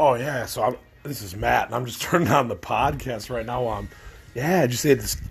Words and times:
Oh 0.00 0.14
yeah, 0.14 0.46
so 0.46 0.62
I'm, 0.62 0.76
this 1.02 1.20
is 1.20 1.36
Matt, 1.36 1.66
and 1.66 1.74
I'm 1.74 1.84
just 1.84 2.00
turning 2.02 2.28
on 2.28 2.48
the 2.48 2.56
podcast 2.56 3.28
right 3.28 3.44
now. 3.44 3.68
Um, 3.68 3.90
yeah, 4.34 4.66
just 4.66 4.82
say 4.82 4.94
this. 4.94 5.20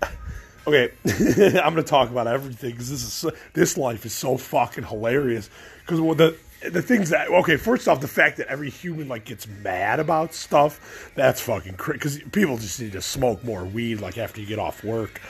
Okay, 0.66 0.90
I'm 1.64 1.74
to 1.76 1.82
talk 1.82 2.10
about 2.10 2.26
everything 2.26 2.72
because 2.72 2.90
this 2.90 3.24
is 3.24 3.32
this 3.54 3.78
life 3.78 4.04
is 4.04 4.12
so 4.12 4.36
fucking 4.36 4.84
hilarious. 4.84 5.48
Because 5.80 6.02
well, 6.02 6.14
the 6.14 6.36
the 6.70 6.82
things 6.82 7.08
that 7.08 7.28
okay, 7.28 7.56
first 7.56 7.88
off, 7.88 8.02
the 8.02 8.06
fact 8.06 8.36
that 8.36 8.46
every 8.46 8.68
human 8.68 9.08
like 9.08 9.24
gets 9.24 9.48
mad 9.48 10.00
about 10.00 10.34
stuff 10.34 11.10
that's 11.16 11.40
fucking 11.40 11.76
crazy. 11.76 11.98
because 11.98 12.18
people 12.30 12.58
just 12.58 12.78
need 12.78 12.92
to 12.92 13.00
smoke 13.00 13.42
more 13.42 13.64
weed 13.64 14.02
like 14.02 14.18
after 14.18 14.42
you 14.42 14.46
get 14.46 14.58
off 14.58 14.84
work 14.84 15.22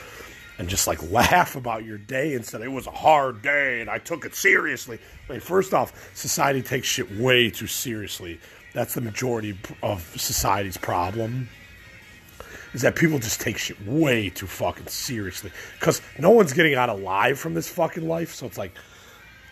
and 0.59 0.67
just 0.69 0.85
like 0.85 1.01
laugh 1.09 1.55
about 1.55 1.85
your 1.85 1.97
day 1.97 2.33
instead. 2.33 2.61
It 2.61 2.67
was 2.67 2.85
a 2.85 2.91
hard 2.91 3.41
day 3.41 3.79
and 3.79 3.89
I 3.89 3.99
took 3.99 4.25
it 4.25 4.35
seriously. 4.35 4.99
Like, 5.29 5.41
first 5.41 5.73
off, 5.73 6.11
society 6.13 6.61
takes 6.61 6.87
shit 6.87 7.09
way 7.17 7.49
too 7.49 7.67
seriously. 7.67 8.37
That's 8.73 8.93
the 8.93 9.01
majority 9.01 9.57
of 9.83 10.01
society's 10.17 10.77
problem. 10.77 11.49
Is 12.73 12.81
that 12.81 12.95
people 12.95 13.19
just 13.19 13.41
take 13.41 13.57
shit 13.57 13.85
way 13.85 14.29
too 14.29 14.47
fucking 14.47 14.87
seriously? 14.87 15.51
Because 15.79 16.01
no 16.17 16.29
one's 16.29 16.53
getting 16.53 16.75
out 16.75 16.89
alive 16.89 17.37
from 17.37 17.53
this 17.53 17.67
fucking 17.67 18.07
life, 18.07 18.33
so 18.33 18.45
it's 18.45 18.57
like, 18.57 18.71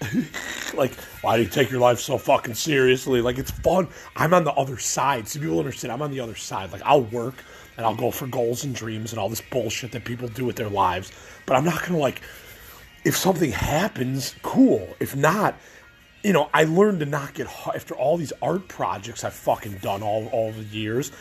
like, 0.73 0.93
why 1.21 1.35
do 1.35 1.43
you 1.43 1.49
take 1.49 1.69
your 1.69 1.81
life 1.81 1.99
so 1.99 2.17
fucking 2.17 2.53
seriously? 2.53 3.21
Like, 3.21 3.37
it's 3.37 3.51
fun. 3.51 3.89
I'm 4.15 4.33
on 4.33 4.45
the 4.45 4.53
other 4.53 4.77
side. 4.77 5.27
So 5.27 5.39
people 5.39 5.59
understand. 5.59 5.91
I'm 5.91 6.01
on 6.01 6.11
the 6.11 6.21
other 6.21 6.35
side. 6.35 6.71
Like, 6.71 6.81
I'll 6.85 7.03
work 7.03 7.43
and 7.75 7.85
I'll 7.85 7.95
go 7.95 8.09
for 8.11 8.27
goals 8.27 8.63
and 8.63 8.73
dreams 8.73 9.11
and 9.11 9.19
all 9.19 9.27
this 9.27 9.41
bullshit 9.41 9.91
that 9.91 10.05
people 10.05 10.29
do 10.29 10.45
with 10.45 10.55
their 10.55 10.69
lives. 10.69 11.11
But 11.45 11.57
I'm 11.57 11.65
not 11.65 11.85
gonna 11.85 11.99
like. 11.99 12.21
If 13.05 13.15
something 13.15 13.51
happens, 13.51 14.35
cool. 14.41 14.87
If 14.99 15.15
not, 15.15 15.55
you 16.23 16.33
know, 16.33 16.49
I 16.53 16.65
learned 16.65 16.99
to 16.99 17.05
not 17.05 17.33
get 17.33 17.47
hu- 17.47 17.71
after 17.71 17.95
all 17.95 18.17
these 18.17 18.33
art 18.41 18.67
projects 18.67 19.23
I've 19.23 19.33
fucking 19.33 19.77
done 19.77 20.03
all 20.03 20.27
all 20.27 20.51
the 20.51 20.63
years. 20.63 21.11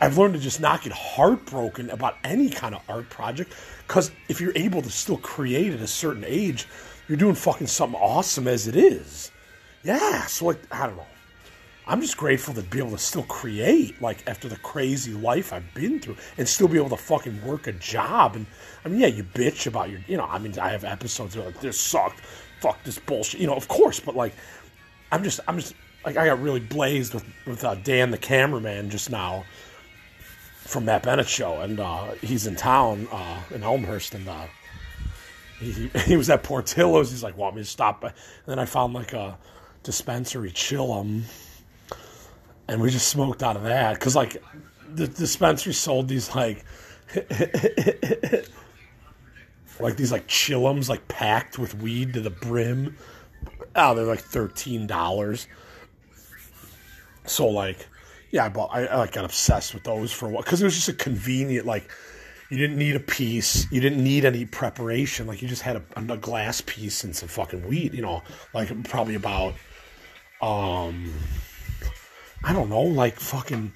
I've 0.00 0.18
learned 0.18 0.34
to 0.34 0.40
just 0.40 0.60
not 0.60 0.82
get 0.82 0.92
heartbroken 0.92 1.90
about 1.90 2.16
any 2.24 2.50
kind 2.50 2.74
of 2.74 2.82
art 2.88 3.08
project 3.08 3.54
because 3.86 4.10
if 4.28 4.40
you're 4.40 4.56
able 4.56 4.82
to 4.82 4.90
still 4.90 5.18
create 5.18 5.72
at 5.72 5.80
a 5.80 5.86
certain 5.86 6.24
age, 6.26 6.66
you're 7.08 7.18
doing 7.18 7.34
fucking 7.34 7.68
something 7.68 8.00
awesome 8.00 8.48
as 8.48 8.66
it 8.66 8.76
is. 8.76 9.30
Yeah, 9.84 10.26
so 10.26 10.46
like 10.46 10.60
I 10.70 10.86
don't 10.86 10.96
know. 10.96 11.06
I'm 11.84 12.00
just 12.00 12.16
grateful 12.16 12.54
to 12.54 12.62
be 12.62 12.78
able 12.78 12.92
to 12.92 12.98
still 12.98 13.24
create, 13.24 14.00
like 14.00 14.22
after 14.28 14.48
the 14.48 14.56
crazy 14.56 15.12
life 15.14 15.52
I've 15.52 15.74
been 15.74 15.98
through, 15.98 16.16
and 16.38 16.48
still 16.48 16.68
be 16.68 16.78
able 16.78 16.90
to 16.90 16.96
fucking 16.96 17.44
work 17.44 17.66
a 17.66 17.72
job. 17.72 18.36
And 18.36 18.46
I 18.84 18.88
mean, 18.88 19.00
yeah, 19.00 19.08
you 19.08 19.24
bitch 19.24 19.66
about 19.66 19.90
your, 19.90 20.00
you 20.06 20.16
know, 20.16 20.24
I 20.24 20.38
mean, 20.38 20.56
I 20.60 20.68
have 20.68 20.84
episodes 20.84 21.36
where 21.36 21.46
like 21.46 21.60
this 21.60 21.80
sucked, 21.80 22.20
fuck 22.62 22.82
this 22.84 22.98
bullshit, 22.98 23.40
you 23.40 23.46
know, 23.48 23.56
of 23.56 23.66
course, 23.66 23.98
but 23.98 24.14
like, 24.14 24.32
I'm 25.10 25.24
just, 25.24 25.40
I'm 25.48 25.58
just 25.58 25.74
like, 26.04 26.16
I 26.16 26.26
got 26.26 26.40
really 26.40 26.60
blazed 26.60 27.14
with 27.14 27.24
with 27.46 27.64
uh, 27.64 27.74
Dan 27.74 28.10
the 28.10 28.18
cameraman 28.18 28.88
just 28.88 29.10
now 29.10 29.44
from 30.20 30.84
Matt 30.84 31.02
Bennett 31.02 31.28
show, 31.28 31.60
and 31.60 31.80
uh, 31.80 32.12
he's 32.22 32.46
in 32.46 32.56
town 32.56 33.08
uh, 33.10 33.40
in 33.50 33.62
Elmhurst, 33.62 34.14
and 34.14 34.28
uh, 34.28 34.46
he, 35.58 35.90
he 36.06 36.16
was 36.22 36.30
at 36.30 36.42
Portillo's. 36.42 37.10
He's 37.10 37.22
like, 37.22 37.36
want 37.36 37.56
me 37.56 37.62
to 37.62 37.68
stop? 37.68 38.04
And 38.04 38.14
then 38.46 38.58
I 38.58 38.64
found 38.64 38.94
like 38.94 39.12
a 39.12 39.36
dispensary, 39.82 40.50
Chillum, 40.50 41.22
and 42.68 42.80
we 42.80 42.90
just 42.90 43.08
smoked 43.08 43.42
out 43.42 43.56
of 43.56 43.64
that 43.64 43.94
because 43.94 44.14
like 44.14 44.42
the 44.94 45.08
dispensary 45.08 45.72
sold 45.72 46.08
these 46.08 46.34
like 46.34 46.64
like 49.80 49.96
these 49.96 50.12
like 50.12 50.28
chillums 50.28 50.88
like 50.88 51.06
packed 51.08 51.58
with 51.58 51.74
weed 51.74 52.14
to 52.14 52.20
the 52.20 52.30
brim. 52.30 52.96
Oh, 53.74 53.94
they're 53.94 54.04
like 54.04 54.20
thirteen 54.20 54.86
dollars. 54.86 55.46
So 57.24 57.46
like, 57.48 57.86
yeah, 58.30 58.46
I 58.46 58.48
bought. 58.48 58.70
I, 58.72 58.86
I 58.86 58.96
like 58.96 59.12
got 59.12 59.24
obsessed 59.24 59.74
with 59.74 59.84
those 59.84 60.12
for 60.12 60.26
a 60.26 60.28
while 60.30 60.42
because 60.42 60.60
it 60.60 60.64
was 60.64 60.74
just 60.74 60.88
a 60.88 60.94
convenient 60.94 61.66
like. 61.66 61.90
You 62.50 62.58
didn't 62.58 62.76
need 62.76 62.96
a 62.96 63.00
piece. 63.00 63.66
You 63.72 63.80
didn't 63.80 64.04
need 64.04 64.26
any 64.26 64.44
preparation. 64.44 65.26
Like 65.26 65.40
you 65.40 65.48
just 65.48 65.62
had 65.62 65.76
a, 65.76 65.82
a 65.96 66.18
glass 66.18 66.60
piece 66.60 67.02
and 67.02 67.16
some 67.16 67.30
fucking 67.30 67.66
weed. 67.66 67.94
You 67.94 68.02
know, 68.02 68.22
like 68.52 68.84
probably 68.84 69.14
about 69.14 69.54
um, 70.42 71.14
I 72.44 72.52
don't 72.52 72.68
know, 72.68 72.82
like 72.82 73.18
fucking 73.18 73.72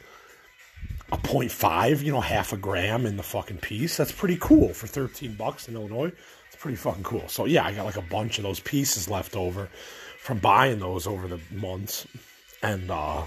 a 1.12 1.18
point 1.18 1.50
five. 1.50 2.02
You 2.02 2.12
know, 2.12 2.20
half 2.20 2.52
a 2.52 2.56
gram 2.56 3.06
in 3.06 3.16
the 3.16 3.22
fucking 3.22 3.58
piece. 3.58 3.96
That's 3.96 4.12
pretty 4.12 4.38
cool 4.40 4.72
for 4.74 4.86
thirteen 4.86 5.34
bucks 5.34 5.68
in 5.68 5.74
Illinois. 5.74 6.12
It's 6.46 6.56
pretty 6.56 6.76
fucking 6.76 7.04
cool. 7.04 7.28
So 7.28 7.44
yeah, 7.44 7.64
I 7.64 7.72
got 7.72 7.84
like 7.84 7.96
a 7.96 8.02
bunch 8.02 8.38
of 8.38 8.44
those 8.44 8.60
pieces 8.60 9.08
left 9.08 9.36
over 9.36 9.68
from 10.18 10.38
buying 10.38 10.78
those 10.78 11.06
over 11.06 11.28
the 11.28 11.40
months, 11.52 12.06
and 12.62 12.90
uh 12.90 13.22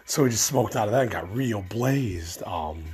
so 0.04 0.22
we 0.24 0.30
just 0.30 0.46
smoked 0.46 0.76
out 0.76 0.88
of 0.88 0.92
that 0.92 1.02
and 1.02 1.10
got 1.10 1.34
real 1.34 1.62
blazed. 1.62 2.42
Um, 2.44 2.84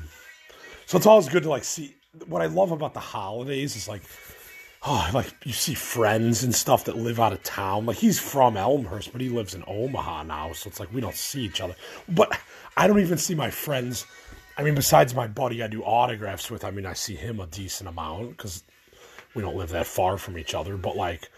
so 0.87 0.97
it's 0.97 1.07
always 1.07 1.29
good 1.29 1.43
to 1.45 1.51
like 1.51 1.65
see. 1.65 1.95
What 2.27 2.43
I 2.43 2.47
love 2.47 2.73
about 2.73 2.95
the 2.95 3.01
holidays 3.01 3.77
is 3.77 3.87
like, 3.89 4.03
oh, 4.83 5.11
like 5.13 5.35
you 5.45 5.53
see 5.53 5.75
friends 5.75 6.43
and 6.43 6.55
stuff 6.55 6.85
that 6.85 6.97
live 6.97 7.21
out 7.21 7.33
of 7.33 7.43
town. 7.43 7.87
Like 7.87 7.99
he's 7.99 8.19
from 8.19 8.57
Elmhurst, 8.57 9.13
but 9.13 9.21
he 9.21 9.29
lives 9.29 9.55
in 9.55 9.65
Omaha 9.67 10.25
now, 10.25 10.53
so 10.53 10.69
it's 10.69 10.81
like 10.81 10.93
we 10.93 11.01
don't 11.01 11.15
see 11.15 11.43
each 11.43 11.61
other. 11.61 11.77
But 12.09 12.39
I 12.77 12.87
don't 12.87 13.01
even 13.01 13.19
see 13.19 13.35
my 13.35 13.51
friends. 13.51 14.07
I 14.57 14.63
mean, 14.63 14.75
besides 14.75 15.15
my 15.15 15.27
buddy 15.27 15.63
I 15.63 15.69
do 15.69 15.83
autographs 15.83 16.51
with, 16.51 16.65
I 16.65 16.71
mean, 16.71 16.87
I 16.87 16.93
see 16.93 17.15
him 17.15 17.41
a 17.41 17.47
decent 17.47 17.89
amount 17.89 18.37
because 18.37 18.65
we 19.35 19.43
don't 19.43 19.57
live 19.57 19.71
that 19.71 19.87
far 19.87 20.19
from 20.19 20.39
each 20.39 20.55
other. 20.55 20.77
But 20.77 20.97
like, 20.97 21.31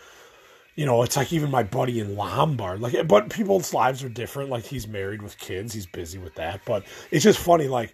you 0.75 0.87
know, 0.87 1.03
it's 1.03 1.17
like 1.17 1.33
even 1.33 1.51
my 1.51 1.63
buddy 1.63 2.01
in 2.01 2.17
Lombard, 2.17 2.81
like, 2.81 3.07
but 3.07 3.29
people's 3.29 3.75
lives 3.75 4.03
are 4.03 4.09
different. 4.09 4.51
Like, 4.51 4.65
he's 4.65 4.89
married 4.89 5.23
with 5.23 5.39
kids, 5.39 5.75
he's 5.75 5.87
busy 5.87 6.19
with 6.19 6.35
that. 6.37 6.63
But 6.65 6.85
it's 7.11 7.25
just 7.25 7.39
funny, 7.39 7.69
like, 7.69 7.93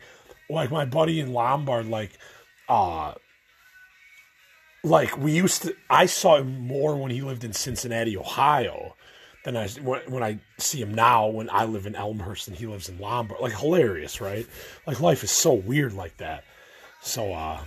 like 0.48 0.70
my 0.70 0.84
buddy 0.84 1.20
in 1.20 1.32
Lombard, 1.32 1.86
like, 1.86 2.12
uh, 2.68 3.14
like 4.84 5.16
we 5.18 5.32
used 5.32 5.62
to, 5.62 5.74
I 5.90 6.06
saw 6.06 6.36
him 6.36 6.60
more 6.66 6.96
when 6.96 7.10
he 7.10 7.22
lived 7.22 7.44
in 7.44 7.52
Cincinnati, 7.52 8.16
Ohio, 8.16 8.94
than 9.44 9.56
I 9.56 9.68
when, 9.68 10.22
I 10.22 10.38
see 10.58 10.80
him 10.80 10.94
now 10.94 11.28
when 11.28 11.48
I 11.50 11.64
live 11.64 11.86
in 11.86 11.94
Elmhurst 11.94 12.48
and 12.48 12.56
he 12.56 12.66
lives 12.66 12.88
in 12.88 12.98
Lombard. 12.98 13.40
Like, 13.40 13.56
hilarious, 13.56 14.20
right? 14.20 14.46
Like, 14.86 15.00
life 15.00 15.22
is 15.24 15.30
so 15.30 15.54
weird 15.54 15.92
like 15.92 16.16
that. 16.18 16.44
So, 17.00 17.32
uh, 17.32 17.60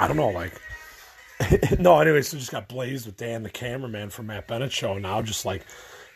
I 0.00 0.06
don't 0.06 0.16
know, 0.16 0.28
like, 0.28 0.52
no, 1.78 2.00
anyway, 2.00 2.22
so 2.22 2.36
just 2.36 2.50
got 2.50 2.68
blazed 2.68 3.06
with 3.06 3.16
Dan, 3.16 3.42
the 3.42 3.50
cameraman 3.50 4.10
from 4.10 4.26
Matt 4.26 4.46
Bennett 4.48 4.72
show. 4.72 4.98
Now 4.98 5.22
just 5.22 5.44
like 5.44 5.64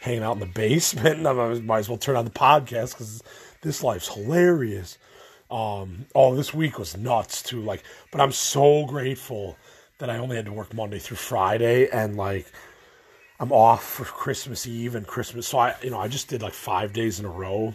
hanging 0.00 0.22
out 0.22 0.32
in 0.32 0.40
the 0.40 0.46
basement. 0.46 1.18
And 1.18 1.28
I 1.28 1.60
might 1.60 1.78
as 1.78 1.88
well 1.88 1.98
turn 1.98 2.16
on 2.16 2.24
the 2.24 2.30
podcast 2.30 2.92
because 2.92 3.22
this 3.62 3.82
life's 3.82 4.12
hilarious. 4.12 4.98
Um, 5.50 6.06
oh, 6.14 6.34
this 6.34 6.54
week 6.54 6.78
was 6.78 6.96
nuts 6.96 7.42
too. 7.42 7.60
Like, 7.60 7.82
but 8.10 8.20
I'm 8.20 8.32
so 8.32 8.86
grateful 8.86 9.56
that 10.02 10.10
I 10.10 10.18
only 10.18 10.36
had 10.36 10.44
to 10.46 10.52
work 10.52 10.74
Monday 10.74 10.98
through 10.98 11.16
Friday, 11.16 11.88
and 11.88 12.16
like 12.16 12.46
I'm 13.40 13.52
off 13.52 13.84
for 13.84 14.04
Christmas 14.04 14.66
Eve 14.66 14.94
and 14.94 15.06
Christmas. 15.06 15.48
So 15.48 15.58
I, 15.58 15.74
you 15.82 15.90
know, 15.90 15.98
I 15.98 16.08
just 16.08 16.28
did 16.28 16.42
like 16.42 16.52
five 16.52 16.92
days 16.92 17.18
in 17.18 17.24
a 17.24 17.30
row 17.30 17.74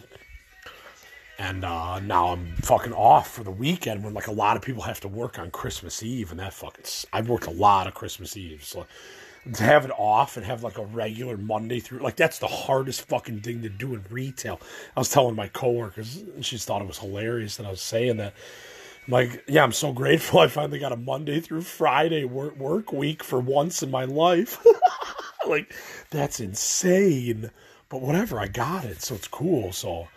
and 1.38 1.64
uh, 1.64 2.00
now 2.00 2.28
I'm 2.28 2.54
fucking 2.56 2.92
off 2.92 3.30
for 3.30 3.44
the 3.44 3.50
weekend 3.50 4.02
when 4.02 4.12
like 4.12 4.26
a 4.26 4.32
lot 4.32 4.56
of 4.56 4.62
people 4.62 4.82
have 4.82 5.00
to 5.00 5.08
work 5.08 5.38
on 5.38 5.50
Christmas 5.50 6.02
Eve, 6.02 6.30
and 6.30 6.40
that 6.40 6.52
fucking 6.52 6.84
I've 7.12 7.28
worked 7.28 7.46
a 7.46 7.52
lot 7.52 7.86
of 7.86 7.94
Christmas 7.94 8.36
Eve, 8.36 8.64
so 8.64 8.86
to 9.54 9.62
have 9.62 9.84
it 9.84 9.92
off 9.96 10.36
and 10.36 10.44
have 10.44 10.62
like 10.62 10.78
a 10.78 10.84
regular 10.84 11.36
Monday 11.36 11.80
through 11.80 12.00
like 12.00 12.16
that's 12.16 12.40
the 12.40 12.48
hardest 12.48 13.08
fucking 13.08 13.40
thing 13.40 13.62
to 13.62 13.68
do 13.68 13.94
in 13.94 14.04
retail. 14.10 14.60
I 14.96 15.00
was 15.00 15.08
telling 15.08 15.36
my 15.36 15.48
coworkers, 15.48 16.16
and 16.16 16.44
she 16.44 16.58
thought 16.58 16.82
it 16.82 16.88
was 16.88 16.98
hilarious 16.98 17.56
that 17.56 17.66
I 17.66 17.70
was 17.70 17.80
saying 17.80 18.16
that. 18.18 18.34
Like, 19.08 19.44
yeah, 19.48 19.64
I'm 19.64 19.72
so 19.72 19.92
grateful 19.92 20.38
I 20.40 20.48
finally 20.48 20.78
got 20.78 20.92
a 20.92 20.96
Monday 20.96 21.40
through 21.40 21.62
Friday 21.62 22.24
work 22.24 22.56
work 22.56 22.92
week 22.92 23.24
for 23.24 23.40
once 23.40 23.82
in 23.82 23.90
my 23.90 24.04
life. 24.04 24.64
like 25.48 25.74
that's 26.10 26.40
insane, 26.40 27.50
but 27.88 28.02
whatever, 28.02 28.38
I 28.38 28.48
got 28.48 28.84
it, 28.84 29.02
so 29.02 29.14
it's 29.14 29.28
cool. 29.28 29.72
So. 29.72 30.08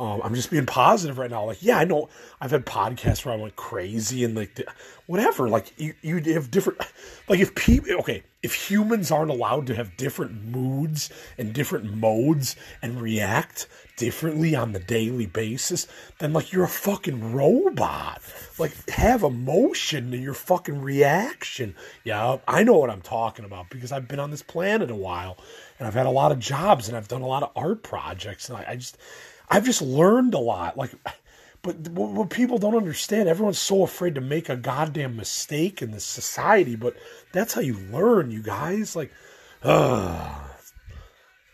Um, 0.00 0.22
I'm 0.24 0.34
just 0.34 0.50
being 0.50 0.64
positive 0.64 1.18
right 1.18 1.30
now. 1.30 1.44
Like, 1.44 1.62
yeah, 1.62 1.76
I 1.76 1.84
know 1.84 2.08
I've 2.40 2.52
had 2.52 2.64
podcasts 2.64 3.22
where 3.22 3.34
I 3.34 3.36
went 3.36 3.54
crazy 3.54 4.24
and 4.24 4.34
like, 4.34 4.58
whatever. 5.04 5.46
Like, 5.46 5.74
you, 5.78 5.92
you 6.00 6.16
have 6.32 6.50
different, 6.50 6.80
like, 7.28 7.38
if 7.38 7.54
people, 7.54 7.92
okay, 7.98 8.22
if 8.42 8.54
humans 8.54 9.10
aren't 9.10 9.30
allowed 9.30 9.66
to 9.66 9.74
have 9.74 9.98
different 9.98 10.42
moods 10.46 11.10
and 11.36 11.52
different 11.52 11.94
modes 11.94 12.56
and 12.80 13.02
react 13.02 13.66
differently 13.98 14.54
on 14.54 14.72
the 14.72 14.78
daily 14.78 15.26
basis, 15.26 15.86
then 16.18 16.32
like 16.32 16.50
you're 16.50 16.64
a 16.64 16.68
fucking 16.68 17.34
robot. 17.34 18.22
Like, 18.56 18.88
have 18.88 19.22
emotion 19.22 20.14
in 20.14 20.22
your 20.22 20.32
fucking 20.32 20.80
reaction. 20.80 21.74
Yeah, 22.04 22.38
I 22.48 22.62
know 22.62 22.78
what 22.78 22.88
I'm 22.88 23.02
talking 23.02 23.44
about 23.44 23.68
because 23.68 23.92
I've 23.92 24.08
been 24.08 24.18
on 24.18 24.30
this 24.30 24.42
planet 24.42 24.90
a 24.90 24.96
while 24.96 25.36
and 25.78 25.86
I've 25.86 25.92
had 25.92 26.06
a 26.06 26.10
lot 26.10 26.32
of 26.32 26.38
jobs 26.38 26.88
and 26.88 26.96
I've 26.96 27.08
done 27.08 27.20
a 27.20 27.26
lot 27.26 27.42
of 27.42 27.50
art 27.54 27.82
projects 27.82 28.48
and 28.48 28.56
I, 28.56 28.64
I 28.68 28.76
just, 28.76 28.96
I've 29.50 29.64
just 29.64 29.82
learned 29.82 30.34
a 30.34 30.38
lot. 30.38 30.76
Like, 30.76 30.92
but 31.62 31.76
what 31.88 32.30
people 32.30 32.58
don't 32.58 32.76
understand, 32.76 33.28
everyone's 33.28 33.58
so 33.58 33.82
afraid 33.82 34.14
to 34.14 34.20
make 34.20 34.48
a 34.48 34.56
goddamn 34.56 35.16
mistake 35.16 35.82
in 35.82 35.90
this 35.90 36.04
society. 36.04 36.76
But 36.76 36.96
that's 37.32 37.52
how 37.52 37.60
you 37.60 37.76
learn, 37.90 38.30
you 38.30 38.42
guys. 38.42 38.94
Like, 38.94 39.12
uh, 39.62 40.38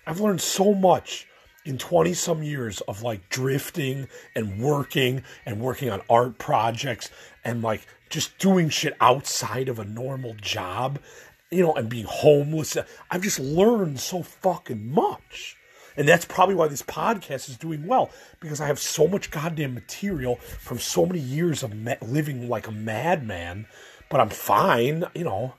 I've 0.06 0.20
learned 0.20 0.40
so 0.40 0.75
much 0.75 1.26
in 1.64 1.78
20 1.78 2.14
some 2.14 2.43
years 2.44 2.81
of 2.82 3.02
like 3.02 3.28
drifting 3.28 4.06
and 4.37 4.60
working 4.60 5.25
and 5.44 5.60
working 5.60 5.90
on 5.90 6.00
art 6.08 6.38
projects 6.38 7.10
and 7.44 7.62
like 7.62 7.84
just 8.08 8.38
doing 8.38 8.69
shit 8.69 8.96
outside 9.00 9.69
of 9.69 9.81
a 9.81 9.84
normal 9.84 10.34
job, 10.34 11.00
you 11.50 11.62
know, 11.62 11.75
and 11.75 11.88
being 11.88 12.06
homeless. 12.08 12.76
I've 13.10 13.22
just 13.22 13.40
learned 13.40 13.99
so 13.99 14.22
fucking 14.22 14.92
much. 14.92 15.56
And 15.96 16.08
that's 16.08 16.25
probably 16.25 16.54
why 16.54 16.69
this 16.69 16.82
podcast 16.82 17.48
is 17.48 17.56
doing 17.56 17.87
well 17.87 18.10
because 18.40 18.60
I 18.60 18.66
have 18.66 18.78
so 18.78 19.06
much 19.06 19.31
goddamn 19.31 19.75
material 19.75 20.37
from 20.37 20.78
so 20.78 21.06
many 21.06 21.20
years 21.20 21.62
of 21.62 21.75
ma- 21.75 21.94
living 22.02 22.48
like 22.48 22.66
a 22.66 22.72
madman, 22.72 23.66
but 24.10 24.20
I'm 24.20 24.31
fine, 24.31 25.04
you 25.14 25.25
know. 25.25 25.54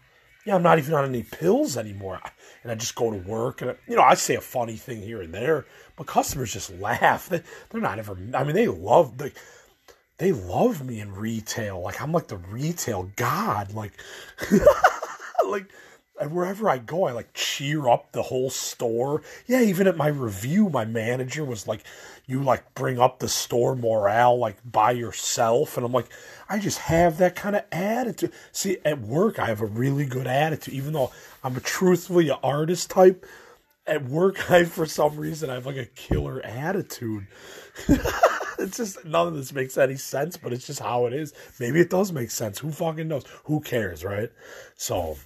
Yeah, 0.46 0.56
I'm 0.56 0.64
not 0.64 0.80
even 0.80 0.94
on 0.94 1.04
any 1.04 1.24
pills 1.24 1.76
anymore. 1.76 2.22
And 2.64 2.72
I 2.72 2.76
just 2.76 2.96
go 2.96 3.12
to 3.12 3.18
work 3.18 3.62
and, 3.62 3.76
you 3.88 3.98
know, 3.98 4.02
I 4.02 4.14
say 4.14 4.36
a 4.36 4.42
funny 4.42 4.78
thing 4.78 5.02
here 5.02 5.22
and 5.22 5.34
there, 5.34 5.66
but 5.98 6.08
customers 6.08 6.54
just 6.54 6.72
laugh. 6.80 7.28
They, 7.28 7.42
they're 7.70 7.82
not 7.82 8.00
ever, 8.00 8.18
I 8.34 8.44
mean, 8.44 8.56
they 8.56 8.68
love, 8.68 9.18
they, 9.18 9.34
they 10.18 10.32
love 10.32 10.86
me 10.86 11.00
in 11.00 11.14
retail. 11.14 11.82
Like, 11.82 12.02
I'm 12.02 12.12
like 12.12 12.28
the 12.28 12.38
retail 12.38 13.12
god. 13.16 13.74
Like, 13.74 13.94
like, 15.46 15.68
wherever 16.26 16.70
I 16.70 16.80
go, 16.80 17.06
I 17.06 17.12
like 17.12 17.34
cheer 17.34 17.88
up 17.88 18.12
the 18.12 18.24
whole 18.24 18.50
store. 18.50 19.22
Yeah, 19.46 19.62
even 19.62 19.88
at 19.88 19.98
my 19.98 20.08
review, 20.08 20.70
my 20.70 20.86
manager 20.86 21.46
was 21.46 21.68
like, 21.68 21.84
"You 22.26 22.44
like 22.44 22.74
bring 22.74 23.00
up 23.00 23.20
the 23.20 23.30
store 23.30 23.76
morale 23.76 24.38
like 24.38 24.58
by 24.66 24.92
yourself," 24.92 25.78
and 25.78 25.86
I'm 25.86 25.92
like, 25.92 26.10
I 26.50 26.60
just 26.60 26.80
have 26.80 27.18
that 27.18 27.36
kind 27.36 27.56
of 27.56 27.64
attitude. 27.72 28.32
See, 28.52 28.78
at 28.84 29.00
work, 29.00 29.40
I 29.40 29.46
have 29.46 29.62
a 29.62 29.66
really 29.66 30.06
good 30.06 30.28
attitude, 30.28 30.74
even 30.74 30.94
though 30.94 31.12
I'm 31.44 31.56
a 31.56 31.62
truthfully 31.62 32.30
an 32.30 32.38
artist 32.44 32.90
type. 32.90 33.26
At 33.86 34.04
work, 34.06 34.50
I 34.52 34.66
for 34.66 34.86
some 34.86 35.18
reason 35.18 35.50
I 35.50 35.56
have 35.56 35.66
like 35.66 35.78
a 35.78 35.86
killer 35.86 36.42
attitude. 36.44 37.28
it's 38.60 38.78
just 38.78 39.06
none 39.06 39.28
of 39.28 39.36
this 39.36 39.54
makes 39.54 39.78
any 39.78 39.98
sense, 39.98 40.38
but 40.38 40.52
it's 40.52 40.66
just 40.66 40.80
how 40.80 41.06
it 41.06 41.14
is. 41.14 41.34
Maybe 41.60 41.80
it 41.80 41.90
does 41.90 42.12
make 42.12 42.32
sense. 42.32 42.60
Who 42.60 42.72
fucking 42.72 43.08
knows? 43.08 43.24
Who 43.46 43.62
cares, 43.62 44.04
right? 44.04 44.32
So 44.76 45.18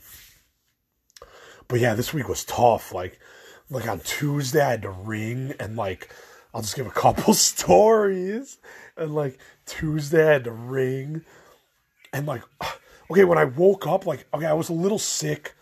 but 1.72 1.80
yeah, 1.80 1.94
this 1.94 2.14
week 2.14 2.28
was 2.28 2.44
tough. 2.44 2.94
Like, 2.94 3.18
like 3.70 3.88
on 3.88 4.02
Tuesday, 4.02 4.62
I 4.62 4.72
had 4.72 4.82
to 4.82 4.90
ring 4.90 5.54
and 5.58 5.78
like, 5.78 6.14
I'll 6.54 6.62
just 6.62 6.76
give 6.76 6.86
a 6.86 6.90
couple 6.92 7.34
stories. 7.34 8.60
And 8.98 9.16
like 9.16 9.40
Tuesday, 9.66 10.28
I 10.28 10.34
had 10.34 10.44
to 10.44 10.52
ring 10.52 11.24
and 12.12 12.28
like, 12.28 12.44
okay, 13.10 13.24
when 13.24 13.38
I 13.38 13.46
woke 13.46 13.88
up, 13.88 14.06
like, 14.06 14.28
okay, 14.34 14.46
I 14.46 14.54
was 14.54 14.68
a 14.68 14.74
little 14.74 15.00
sick 15.00 15.56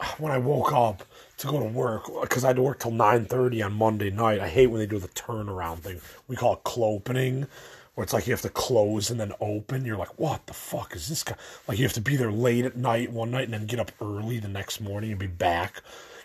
when 0.18 0.30
I 0.30 0.38
woke 0.38 0.72
up 0.72 1.02
to 1.38 1.48
go 1.48 1.58
to 1.58 1.66
work 1.66 2.04
because 2.22 2.44
I 2.44 2.48
had 2.48 2.56
to 2.56 2.62
work 2.62 2.78
till 2.78 2.92
nine 2.92 3.24
thirty 3.24 3.62
on 3.62 3.72
Monday 3.72 4.10
night. 4.10 4.38
I 4.38 4.48
hate 4.48 4.68
when 4.68 4.78
they 4.78 4.86
do 4.86 5.00
the 5.00 5.08
turnaround 5.08 5.80
thing. 5.80 6.00
We 6.28 6.36
call 6.36 6.54
it 6.54 6.62
clopening 6.62 7.48
where 7.96 8.04
it's 8.04 8.12
like 8.12 8.26
you 8.26 8.32
have 8.34 8.42
to 8.42 8.50
close 8.50 9.10
and 9.10 9.18
then 9.18 9.32
open. 9.40 9.86
You're 9.86 9.96
like, 9.96 10.18
what 10.18 10.46
the 10.46 10.52
fuck 10.52 10.94
is 10.94 11.08
this 11.08 11.24
guy? 11.24 11.34
Like 11.66 11.78
you 11.78 11.84
have 11.86 11.94
to 11.94 12.00
be 12.02 12.16
there 12.16 12.30
late 12.30 12.66
at 12.66 12.76
night 12.76 13.10
one 13.10 13.30
night 13.30 13.44
and 13.44 13.54
then 13.54 13.64
get 13.64 13.80
up 13.80 13.90
early 14.02 14.38
the 14.38 14.48
next 14.48 14.82
morning 14.82 15.10
and 15.10 15.18
be 15.18 15.26
back. 15.26 15.80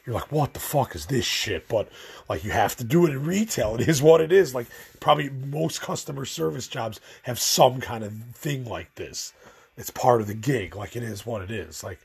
You're 0.05 0.15
like, 0.15 0.33
what 0.33 0.53
the 0.53 0.59
fuck 0.59 0.95
is 0.95 1.05
this 1.05 1.23
shit? 1.23 1.69
But 1.69 1.87
like 2.27 2.43
you 2.43 2.51
have 2.51 2.75
to 2.75 2.83
do 2.83 3.05
it 3.05 3.11
in 3.11 3.25
retail. 3.25 3.75
It 3.79 3.87
is 3.87 4.01
what 4.01 4.19
it 4.19 4.33
is. 4.33 4.53
Like 4.53 4.67
probably 4.99 5.29
most 5.29 5.81
customer 5.81 6.25
service 6.25 6.67
jobs 6.67 6.99
have 7.23 7.39
some 7.39 7.79
kind 7.79 8.03
of 8.03 8.11
thing 8.33 8.65
like 8.65 8.93
this. 8.95 9.31
It's 9.77 9.91
part 9.91 10.19
of 10.19 10.27
the 10.27 10.33
gig. 10.33 10.75
Like 10.75 10.97
it 10.97 11.03
is 11.03 11.25
what 11.25 11.41
it 11.41 11.51
is. 11.51 11.85
Like 11.85 11.99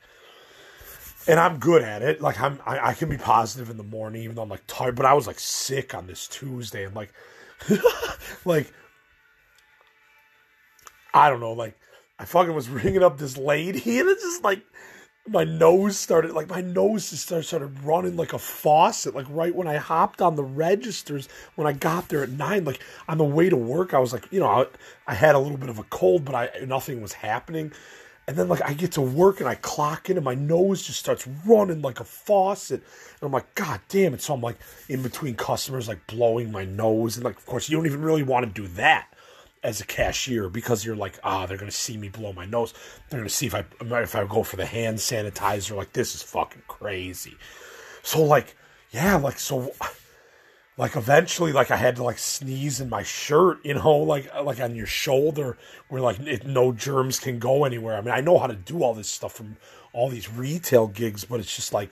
and 1.27 1.41
I'm 1.41 1.59
good 1.59 1.83
at 1.83 2.03
it. 2.03 2.21
Like 2.21 2.41
I'm, 2.41 2.61
I, 2.65 2.91
I, 2.91 2.95
can 2.95 3.09
be 3.09 3.17
positive 3.17 3.69
in 3.69 3.79
the 3.79 3.83
morning, 3.83 4.23
even 4.23 4.37
though 4.37 4.43
I'm 4.43 4.49
like 4.49 4.63
tired. 4.69 4.95
But 4.95 5.07
I 5.07 5.15
was 5.15 5.27
like 5.27 5.41
sick 5.41 5.93
on 5.93 6.07
this 6.07 6.29
Tuesday, 6.29 6.85
and 6.85 6.95
like, 6.95 7.13
like 8.45 8.73
I 11.17 11.31
don't 11.31 11.41
know, 11.41 11.53
like 11.53 11.75
I 12.19 12.27
fucking 12.27 12.55
was 12.55 12.69
ringing 12.69 13.03
up 13.03 13.17
this 13.19 13.39
lady, 13.39 13.99
and 13.99 14.09
it's 14.09 14.23
just 14.23 14.45
like 14.45 14.63
my 15.27 15.45
nose 15.45 15.99
started, 15.99 16.33
like 16.33 16.49
my 16.49 16.61
nose 16.61 17.11
just 17.11 17.25
started, 17.25 17.85
running 17.85 18.17
like 18.17 18.35
a 18.35 18.39
faucet. 18.39 19.15
Like 19.15 19.27
right 19.31 19.55
when 19.55 19.67
I 19.67 19.77
hopped 19.77 20.21
on 20.21 20.37
the 20.37 20.45
registers, 20.45 21.29
when 21.57 21.67
I 21.67 21.73
got 21.73 22.09
there 22.11 22.23
at 22.23 22.31
nine, 22.31 22.65
like 22.65 22.81
on 23.09 23.19
the 23.19 23.25
way 23.25 23.49
to 23.49 23.57
work, 23.57 23.95
I 23.95 23.99
was 23.99 24.13
like, 24.13 24.31
you 24.31 24.41
know, 24.41 24.47
I, 24.47 24.67
I 25.07 25.15
had 25.15 25.35
a 25.35 25.39
little 25.39 25.57
bit 25.57 25.71
of 25.71 25.79
a 25.79 25.85
cold, 25.85 26.25
but 26.25 26.35
I 26.35 26.51
nothing 26.67 27.01
was 27.01 27.15
happening. 27.15 27.73
And 28.29 28.37
then 28.37 28.49
like 28.49 28.63
I 28.63 28.75
get 28.75 28.93
to 28.93 29.01
work 29.01 29.41
and 29.41 29.49
I 29.49 29.55
clock 29.55 30.11
in 30.11 30.17
and 30.17 30.25
my 30.25 30.35
nose 30.35 30.83
just 30.83 30.99
starts 30.99 31.27
running 31.47 31.81
like 31.81 32.01
a 32.01 32.05
faucet. 32.05 32.83
And 32.83 33.23
I'm 33.23 33.33
like, 33.33 33.55
God 33.55 33.81
damn 33.89 34.15
it. 34.15 34.21
So 34.21 34.35
I'm 34.35 34.41
like 34.43 34.59
in 34.89 35.03
between 35.03 35.37
customers, 35.37 35.89
like 35.89 36.07
blowing 36.09 36.53
my 36.53 36.65
nose. 36.65 37.17
And 37.17 37.25
like, 37.25 37.39
of 37.39 37.47
course, 37.47 37.69
you 37.69 37.77
don't 37.77 37.87
even 37.87 38.03
really 38.03 38.25
want 38.25 38.45
to 38.45 38.63
do 38.63 38.69
that 38.75 39.09
as 39.67 39.81
a 39.81 39.85
cashier 39.85 40.49
because 40.49 40.87
you're 40.87 40.95
like, 40.95 41.19
ah, 41.25 41.45
they're 41.45 41.59
gonna 41.59 41.73
see 41.73 41.97
me 41.97 42.09
blow 42.09 42.33
my 42.33 42.47
nose. 42.47 42.73
They're 43.11 43.19
gonna 43.19 43.29
see 43.29 43.47
if 43.47 43.55
I 43.55 43.65
if 43.81 44.15
I 44.15 44.25
go 44.25 44.45
for 44.45 44.55
the 44.55 44.65
hand 44.65 44.99
sanitizer. 44.99 45.75
Like 45.77 45.93
this 45.93 46.15
is 46.15 46.23
fucking 46.23 46.63
crazy. 46.69 47.37
So 48.05 48.23
like, 48.23 48.57
yeah, 48.93 49.17
like 49.17 49.41
so, 49.41 49.73
like 50.77 50.95
eventually, 50.95 51.53
like 51.53 51.73
I 51.73 51.77
had 51.77 51.97
to 51.97 52.05
like 52.05 52.19
sneeze 52.19 52.81
in 52.81 52.89
my 52.89 53.03
shirt, 53.03 53.59
you 53.65 53.75
know, 53.75 53.97
like 53.97 54.33
like 54.41 54.61
on 54.61 54.77
your 54.77 54.87
shoulder 54.87 55.59
where 55.89 56.01
like 56.01 56.21
it, 56.21 56.47
no 56.47 56.71
germs 56.71 57.19
can 57.19 57.41
go 57.41 57.65
anywhere. 57.65 57.97
I 57.97 58.03
mean, 58.03 58.15
I 58.15 58.21
know 58.21 58.39
how 58.39 58.47
to 58.47 58.55
do 58.55 58.85
all 58.85 58.95
this 58.95 59.11
stuff 59.11 59.33
from 59.33 59.57
all 59.93 60.09
these 60.09 60.33
retail 60.33 60.87
gigs, 60.87 61.25
but 61.25 61.41
it's 61.41 61.55
just 61.57 61.73
like 61.73 61.91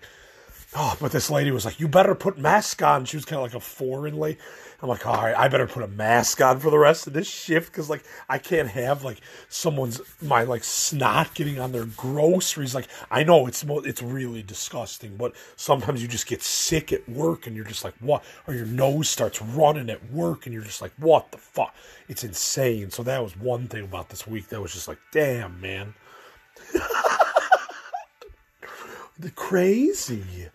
Oh, 0.76 0.96
but 1.00 1.12
this 1.12 1.30
lady 1.30 1.52
was 1.52 1.64
like, 1.64 1.78
"You 1.78 1.86
better 1.86 2.16
put 2.16 2.36
mask 2.36 2.82
on." 2.82 3.04
She 3.04 3.16
was 3.16 3.24
kind 3.24 3.38
of 3.38 3.44
like 3.44 3.54
a 3.54 3.60
foreign 3.60 4.16
lady. 4.16 4.40
I'm 4.84 4.90
like, 4.90 5.06
"All 5.06 5.16
right, 5.16 5.34
I 5.34 5.48
better 5.48 5.66
put 5.66 5.82
a 5.82 5.88
mask 5.88 6.42
on 6.42 6.60
for 6.60 6.70
the 6.70 6.78
rest 6.78 7.06
of 7.06 7.14
this 7.14 7.26
shift 7.26 7.72
because 7.72 7.88
like 7.88 8.04
I 8.28 8.36
can't 8.36 8.68
have 8.68 9.02
like 9.02 9.18
someone's 9.48 9.98
my 10.20 10.42
like 10.42 10.62
snot 10.62 11.32
getting 11.32 11.58
on 11.58 11.72
their 11.72 11.86
groceries. 11.86 12.74
Like 12.74 12.88
I 13.10 13.24
know 13.24 13.46
it's 13.46 13.64
it's 13.66 14.02
really 14.02 14.42
disgusting, 14.42 15.16
but 15.16 15.32
sometimes 15.56 16.02
you 16.02 16.08
just 16.08 16.26
get 16.26 16.42
sick 16.42 16.92
at 16.92 17.08
work 17.08 17.46
and 17.46 17.56
you're 17.56 17.64
just 17.64 17.82
like, 17.82 17.94
"What?" 18.00 18.22
Or 18.46 18.52
your 18.52 18.66
nose 18.66 19.08
starts 19.08 19.40
running 19.40 19.88
at 19.88 20.12
work 20.12 20.44
and 20.44 20.52
you're 20.52 20.62
just 20.62 20.82
like, 20.82 20.92
"What 20.98 21.32
the 21.32 21.38
fuck?" 21.38 21.74
It's 22.06 22.22
insane. 22.22 22.90
So 22.90 23.02
that 23.04 23.22
was 23.22 23.38
one 23.38 23.68
thing 23.68 23.84
about 23.84 24.10
this 24.10 24.26
week 24.26 24.50
that 24.50 24.60
was 24.60 24.74
just 24.74 24.86
like, 24.86 24.98
"Damn, 25.12 25.62
man." 25.62 25.94
the 29.18 29.30
crazy. 29.34 30.50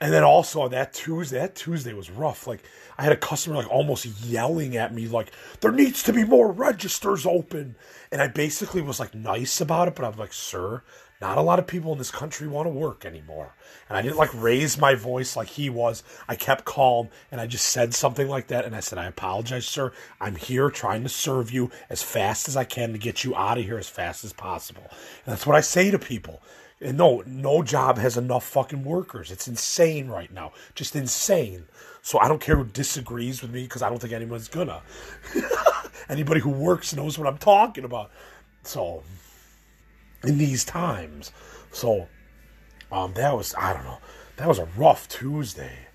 And 0.00 0.12
then 0.12 0.24
also 0.24 0.62
on 0.62 0.70
that 0.70 0.94
Tuesday, 0.94 1.38
that 1.38 1.54
Tuesday 1.54 1.92
was 1.92 2.10
rough. 2.10 2.46
Like 2.46 2.64
I 2.96 3.02
had 3.02 3.12
a 3.12 3.16
customer 3.16 3.56
like 3.56 3.70
almost 3.70 4.06
yelling 4.24 4.76
at 4.76 4.94
me, 4.94 5.06
like, 5.08 5.30
there 5.60 5.72
needs 5.72 6.02
to 6.04 6.12
be 6.12 6.24
more 6.24 6.50
registers 6.50 7.26
open. 7.26 7.76
And 8.10 8.22
I 8.22 8.28
basically 8.28 8.80
was 8.80 8.98
like 8.98 9.14
nice 9.14 9.60
about 9.60 9.88
it, 9.88 9.94
but 9.94 10.06
I'm 10.06 10.18
like, 10.18 10.32
sir, 10.32 10.82
not 11.20 11.36
a 11.36 11.42
lot 11.42 11.58
of 11.58 11.66
people 11.66 11.92
in 11.92 11.98
this 11.98 12.10
country 12.10 12.48
want 12.48 12.66
to 12.66 12.70
work 12.70 13.04
anymore. 13.04 13.54
And 13.88 13.98
I 13.98 14.00
didn't 14.00 14.16
like 14.16 14.30
raise 14.32 14.78
my 14.78 14.94
voice 14.94 15.36
like 15.36 15.48
he 15.48 15.68
was. 15.68 16.02
I 16.26 16.34
kept 16.34 16.64
calm 16.64 17.10
and 17.30 17.38
I 17.40 17.46
just 17.46 17.66
said 17.66 17.92
something 17.92 18.26
like 18.26 18.46
that. 18.46 18.64
And 18.64 18.74
I 18.74 18.80
said, 18.80 18.98
I 18.98 19.04
apologize, 19.04 19.66
sir. 19.66 19.92
I'm 20.18 20.36
here 20.36 20.70
trying 20.70 21.02
to 21.02 21.10
serve 21.10 21.50
you 21.50 21.70
as 21.90 22.02
fast 22.02 22.48
as 22.48 22.56
I 22.56 22.64
can 22.64 22.92
to 22.92 22.98
get 22.98 23.22
you 23.22 23.36
out 23.36 23.58
of 23.58 23.64
here 23.64 23.76
as 23.76 23.88
fast 23.88 24.24
as 24.24 24.32
possible. 24.32 24.86
And 25.26 25.32
that's 25.32 25.46
what 25.46 25.56
I 25.56 25.60
say 25.60 25.90
to 25.90 25.98
people. 25.98 26.40
And 26.80 26.96
no, 26.96 27.22
no 27.26 27.62
job 27.62 27.98
has 27.98 28.16
enough 28.16 28.44
fucking 28.44 28.84
workers. 28.84 29.30
It's 29.30 29.46
insane 29.46 30.08
right 30.08 30.32
now. 30.32 30.52
Just 30.74 30.96
insane. 30.96 31.66
So 32.00 32.18
I 32.18 32.26
don't 32.26 32.40
care 32.40 32.56
who 32.56 32.64
disagrees 32.64 33.42
with 33.42 33.52
me 33.52 33.64
because 33.64 33.82
I 33.82 33.90
don't 33.90 33.98
think 33.98 34.14
anyone's 34.14 34.48
gonna. 34.48 34.80
Anybody 36.08 36.40
who 36.40 36.50
works 36.50 36.94
knows 36.94 37.18
what 37.18 37.28
I'm 37.28 37.38
talking 37.38 37.84
about. 37.84 38.10
So, 38.62 39.02
in 40.24 40.38
these 40.38 40.64
times. 40.64 41.32
So, 41.70 42.08
um, 42.90 43.12
that 43.14 43.36
was, 43.36 43.54
I 43.56 43.72
don't 43.74 43.84
know, 43.84 43.98
that 44.36 44.48
was 44.48 44.58
a 44.58 44.66
rough 44.76 45.08
Tuesday. 45.08 45.86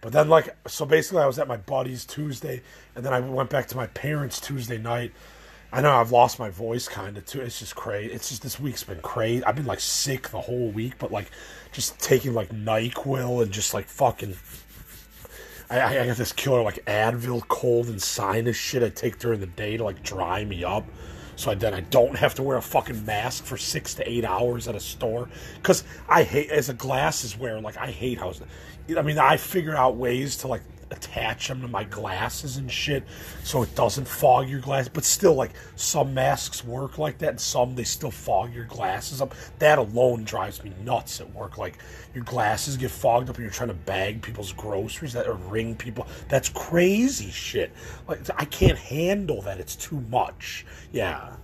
But 0.00 0.12
then, 0.12 0.28
like, 0.28 0.54
so 0.68 0.84
basically, 0.84 1.22
I 1.22 1.26
was 1.26 1.38
at 1.38 1.48
my 1.48 1.56
buddy's 1.56 2.04
Tuesday, 2.04 2.62
and 2.94 3.04
then 3.04 3.14
I 3.14 3.20
went 3.20 3.48
back 3.48 3.66
to 3.68 3.76
my 3.76 3.86
parents' 3.86 4.38
Tuesday 4.38 4.76
night 4.76 5.12
I 5.74 5.80
know 5.80 5.90
I've 5.90 6.12
lost 6.12 6.38
my 6.38 6.50
voice 6.50 6.86
kind 6.86 7.18
of 7.18 7.26
too. 7.26 7.40
It's 7.40 7.58
just 7.58 7.74
crazy. 7.74 8.12
It's 8.12 8.28
just 8.28 8.42
this 8.42 8.60
week's 8.60 8.84
been 8.84 9.00
crazy. 9.00 9.42
I've 9.42 9.56
been 9.56 9.66
like 9.66 9.80
sick 9.80 10.28
the 10.28 10.40
whole 10.40 10.70
week, 10.70 10.98
but 11.00 11.10
like 11.10 11.32
just 11.72 11.98
taking 11.98 12.32
like 12.32 12.50
Nyquil 12.50 13.42
and 13.42 13.50
just 13.50 13.74
like 13.74 13.88
fucking. 13.88 14.36
I, 15.68 15.98
I 15.98 16.06
got 16.06 16.16
this 16.16 16.32
killer 16.32 16.62
like 16.62 16.84
Advil 16.84 17.48
cold 17.48 17.88
and 17.88 18.00
sinus 18.00 18.56
shit 18.56 18.84
I 18.84 18.88
take 18.88 19.18
during 19.18 19.40
the 19.40 19.46
day 19.46 19.76
to 19.76 19.82
like 19.82 20.04
dry 20.04 20.44
me 20.44 20.62
up. 20.62 20.86
So 21.34 21.50
I, 21.50 21.56
then 21.56 21.74
I 21.74 21.80
don't 21.80 22.16
have 22.16 22.36
to 22.36 22.44
wear 22.44 22.56
a 22.56 22.62
fucking 22.62 23.04
mask 23.04 23.42
for 23.42 23.56
six 23.56 23.94
to 23.94 24.08
eight 24.08 24.24
hours 24.24 24.68
at 24.68 24.76
a 24.76 24.80
store. 24.80 25.28
Because 25.56 25.82
I 26.08 26.22
hate, 26.22 26.50
as 26.50 26.68
a 26.68 26.74
glasses 26.74 27.36
wearer, 27.36 27.60
like 27.60 27.76
I 27.78 27.90
hate 27.90 28.18
how. 28.18 28.32
I 28.96 29.02
mean, 29.02 29.18
I 29.18 29.38
figure 29.38 29.74
out 29.74 29.96
ways 29.96 30.36
to 30.36 30.46
like 30.46 30.62
attach 30.96 31.48
them 31.48 31.60
to 31.60 31.68
my 31.68 31.84
glasses 31.84 32.56
and 32.56 32.70
shit 32.70 33.04
so 33.42 33.62
it 33.62 33.74
doesn't 33.74 34.06
fog 34.06 34.48
your 34.48 34.60
glass. 34.60 34.88
But 34.88 35.04
still, 35.04 35.34
like 35.34 35.52
some 35.76 36.14
masks 36.14 36.64
work 36.64 36.98
like 36.98 37.18
that, 37.18 37.30
and 37.30 37.40
some 37.40 37.74
they 37.74 37.84
still 37.84 38.10
fog 38.10 38.54
your 38.54 38.64
glasses 38.64 39.20
up. 39.20 39.34
That 39.58 39.78
alone 39.78 40.24
drives 40.24 40.62
me 40.62 40.72
nuts 40.82 41.20
at 41.20 41.32
work. 41.34 41.58
Like 41.58 41.78
your 42.14 42.24
glasses 42.24 42.76
get 42.76 42.90
fogged 42.90 43.28
up, 43.28 43.36
and 43.36 43.44
you're 43.44 43.52
trying 43.52 43.68
to 43.68 43.74
bag 43.74 44.22
people's 44.22 44.52
groceries 44.52 45.12
that 45.12 45.26
or 45.26 45.34
ring 45.34 45.74
people. 45.74 46.06
That's 46.28 46.48
crazy 46.48 47.30
shit. 47.30 47.72
Like 48.08 48.20
I 48.36 48.44
can't 48.44 48.78
handle 48.78 49.42
that. 49.42 49.60
It's 49.60 49.76
too 49.76 50.00
much. 50.10 50.64
Yeah. 50.92 51.36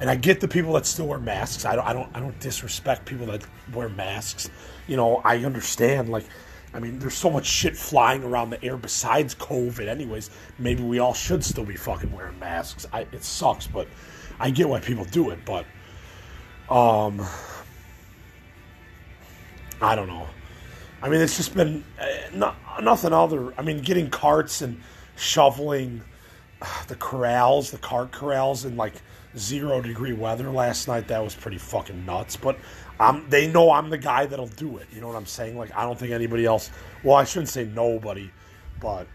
And 0.00 0.10
I 0.10 0.16
get 0.16 0.40
the 0.40 0.48
people 0.48 0.72
that 0.72 0.84
still 0.84 1.06
wear 1.06 1.20
masks. 1.20 1.64
I 1.64 1.76
don't, 1.76 1.86
I 1.86 1.92
don't, 1.92 2.10
I 2.12 2.18
don't 2.18 2.38
disrespect 2.40 3.06
people 3.06 3.26
that 3.26 3.46
wear 3.72 3.88
masks. 3.88 4.50
You 4.88 4.96
know, 4.96 5.22
I 5.24 5.44
understand. 5.44 6.08
Like, 6.08 6.24
I 6.74 6.80
mean, 6.80 6.98
there's 6.98 7.14
so 7.14 7.30
much 7.30 7.46
shit 7.46 7.76
flying 7.76 8.24
around 8.24 8.50
the 8.50 8.62
air 8.64 8.76
besides 8.76 9.34
COVID. 9.34 9.88
Anyways, 9.88 10.30
maybe 10.58 10.82
we 10.82 10.98
all 10.98 11.14
should 11.14 11.44
still 11.44 11.64
be 11.64 11.76
fucking 11.76 12.10
wearing 12.12 12.38
masks. 12.38 12.86
I, 12.92 13.02
it 13.12 13.22
sucks, 13.24 13.66
but 13.66 13.88
I 14.40 14.50
get 14.50 14.68
why 14.68 14.80
people 14.80 15.04
do 15.04 15.30
it. 15.30 15.40
But, 15.44 15.66
um, 16.74 17.26
I 19.80 19.94
don't 19.94 20.08
know. 20.08 20.26
I 21.02 21.08
mean, 21.08 21.20
it's 21.20 21.36
just 21.36 21.54
been 21.54 21.84
uh, 22.00 22.06
no, 22.32 22.54
nothing 22.80 23.12
other. 23.12 23.52
I 23.58 23.62
mean, 23.62 23.80
getting 23.80 24.08
carts 24.08 24.62
and 24.62 24.80
shoveling 25.16 26.00
uh, 26.62 26.84
the 26.86 26.94
corrals, 26.94 27.72
the 27.72 27.78
cart 27.78 28.12
corrals, 28.12 28.64
and 28.64 28.76
like 28.76 28.94
zero 29.36 29.80
degree 29.80 30.12
weather 30.12 30.50
last 30.50 30.88
night. 30.88 31.08
That 31.08 31.22
was 31.22 31.34
pretty 31.34 31.58
fucking 31.58 32.04
nuts. 32.04 32.36
But 32.36 32.58
um, 33.00 33.26
they 33.28 33.50
know 33.50 33.70
I'm 33.72 33.90
the 33.90 33.98
guy 33.98 34.26
that'll 34.26 34.46
do 34.48 34.76
it. 34.78 34.86
You 34.92 35.00
know 35.00 35.08
what 35.08 35.16
I'm 35.16 35.26
saying? 35.26 35.56
Like 35.56 35.74
I 35.74 35.82
don't 35.82 35.98
think 35.98 36.12
anybody 36.12 36.44
else. 36.44 36.70
Well, 37.02 37.16
I 37.16 37.24
shouldn't 37.24 37.48
say 37.48 37.64
nobody, 37.64 38.30
but 38.80 39.06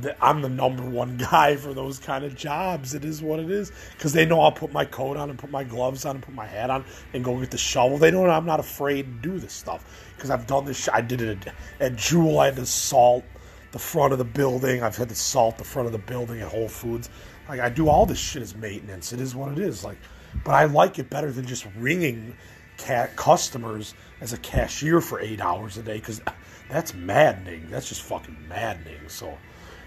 the, 0.00 0.24
I'm 0.24 0.40
the 0.40 0.48
number 0.48 0.82
one 0.82 1.16
guy 1.30 1.56
for 1.56 1.74
those 1.74 1.98
kind 1.98 2.24
of 2.24 2.34
jobs. 2.34 2.94
It 2.94 3.04
is 3.04 3.22
what 3.22 3.40
it 3.40 3.50
is 3.50 3.72
because 3.96 4.12
they 4.12 4.24
know 4.24 4.40
I'll 4.40 4.52
put 4.52 4.72
my 4.72 4.84
coat 4.84 5.16
on 5.16 5.30
and 5.30 5.38
put 5.38 5.50
my 5.50 5.64
gloves 5.64 6.04
on 6.04 6.16
and 6.16 6.24
put 6.24 6.34
my 6.34 6.46
hat 6.46 6.70
on 6.70 6.84
and 7.12 7.24
go 7.24 7.38
get 7.38 7.50
the 7.50 7.58
shovel. 7.58 7.98
They 7.98 8.10
know 8.10 8.26
I'm 8.26 8.46
not 8.46 8.60
afraid 8.60 9.02
to 9.02 9.30
do 9.30 9.38
this 9.38 9.52
stuff 9.52 10.10
because 10.16 10.30
I've 10.30 10.46
done 10.46 10.64
this. 10.64 10.84
Sh- 10.84 10.88
I 10.92 11.00
did 11.00 11.20
it 11.20 11.46
at, 11.46 11.54
at 11.80 11.96
Jewel. 11.96 12.38
I 12.40 12.46
had 12.46 12.56
to 12.56 12.66
salt 12.66 13.24
the 13.72 13.78
front 13.78 14.12
of 14.12 14.18
the 14.18 14.24
building. 14.24 14.82
I've 14.82 14.96
had 14.96 15.08
to 15.08 15.14
salt 15.14 15.58
the 15.58 15.64
front 15.64 15.86
of 15.86 15.92
the 15.92 15.98
building 15.98 16.40
at 16.40 16.48
Whole 16.48 16.68
Foods. 16.68 17.08
Like 17.48 17.60
I 17.60 17.68
do 17.68 17.88
all 17.88 18.06
this 18.06 18.18
shit 18.18 18.42
as 18.42 18.54
maintenance. 18.54 19.12
It 19.12 19.20
is 19.20 19.34
what 19.34 19.52
it 19.52 19.58
is. 19.58 19.84
Like, 19.84 19.98
but 20.44 20.52
I 20.52 20.64
like 20.64 20.98
it 20.98 21.10
better 21.10 21.30
than 21.30 21.46
just 21.46 21.66
ringing 21.76 22.36
cat 22.78 23.16
customers 23.16 23.94
as 24.20 24.32
a 24.32 24.38
cashier 24.38 25.00
for 25.00 25.20
eight 25.20 25.40
hours 25.40 25.76
a 25.76 25.82
day 25.82 25.98
because 25.98 26.20
that's 26.68 26.94
maddening. 26.94 27.68
That's 27.70 27.88
just 27.88 28.02
fucking 28.02 28.36
maddening. 28.48 29.08
So, 29.08 29.36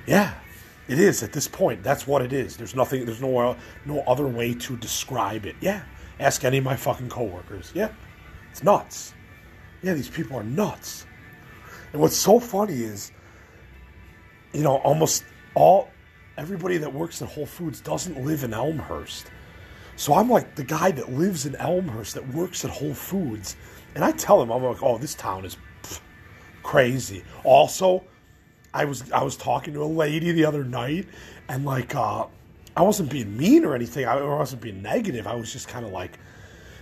yeah, 0.06 0.34
it 0.88 1.00
is 1.00 1.24
at 1.24 1.34
this 1.34 1.48
point. 1.48 1.84
That's 1.84 2.06
what 2.06 2.22
it 2.22 2.32
is. 2.32 2.58
There's 2.58 2.76
nothing. 2.76 3.06
There's 3.06 3.22
no 3.22 3.38
uh, 3.38 3.58
no 3.86 4.02
other 4.02 4.28
way 4.28 4.54
to 4.54 4.78
describe 4.78 5.46
it. 5.46 5.56
Yeah, 5.62 5.84
ask 6.20 6.44
any 6.44 6.60
of 6.60 6.64
my 6.64 6.76
fucking 6.76 7.10
coworkers. 7.10 7.72
Yeah, 7.74 7.90
it's 8.52 8.64
nuts. 8.64 9.14
Yeah, 9.82 9.94
these 9.94 10.10
people 10.10 10.38
are 10.38 10.44
nuts. 10.44 11.06
And 11.92 12.02
what's 12.02 12.18
so 12.18 12.40
funny 12.40 12.82
is, 12.82 13.12
you 14.54 14.64
know, 14.64 14.78
almost 14.78 15.24
all 15.54 15.90
everybody 16.38 16.78
that 16.78 16.94
works 16.94 17.22
at 17.22 17.30
Whole 17.30 17.46
Foods 17.46 17.82
doesn't 17.82 18.24
live 18.24 18.44
in 18.44 18.54
Elmhurst. 18.54 19.28
So 19.96 20.14
I'm 20.14 20.30
like 20.30 20.56
the 20.56 20.64
guy 20.64 20.92
that 20.92 21.14
lives 21.14 21.46
in 21.46 21.56
Elmhurst 21.56 22.16
that 22.16 22.28
works 22.34 22.66
at 22.66 22.72
Whole 22.72 22.94
Foods. 22.94 23.56
And 23.96 24.04
I 24.04 24.12
tell 24.12 24.42
him, 24.42 24.52
I'm 24.52 24.62
like, 24.62 24.84
oh, 24.84 24.98
this 24.98 25.16
town 25.16 25.46
is 25.46 25.58
crazy. 26.64 27.24
Also, 27.44 28.04
I 28.74 28.84
was 28.84 29.10
I 29.12 29.24
was 29.24 29.38
talking 29.38 29.74
to 29.76 29.84
a 29.84 29.86
lady 29.86 30.34
the 30.34 30.44
other 30.44 30.66
night, 30.66 31.08
and 31.48 31.64
like 31.64 31.96
uh, 31.96 32.26
I 32.76 32.82
wasn't 32.82 33.10
being 33.10 33.38
mean 33.38 33.64
or 33.64 33.74
anything. 33.74 34.06
I 34.06 34.22
wasn't 34.22 34.62
being 34.62 34.82
negative. 34.82 35.28
I 35.28 35.36
was 35.36 35.54
just 35.54 35.70
kind 35.70 35.86
of 35.86 35.94
like, 35.94 36.20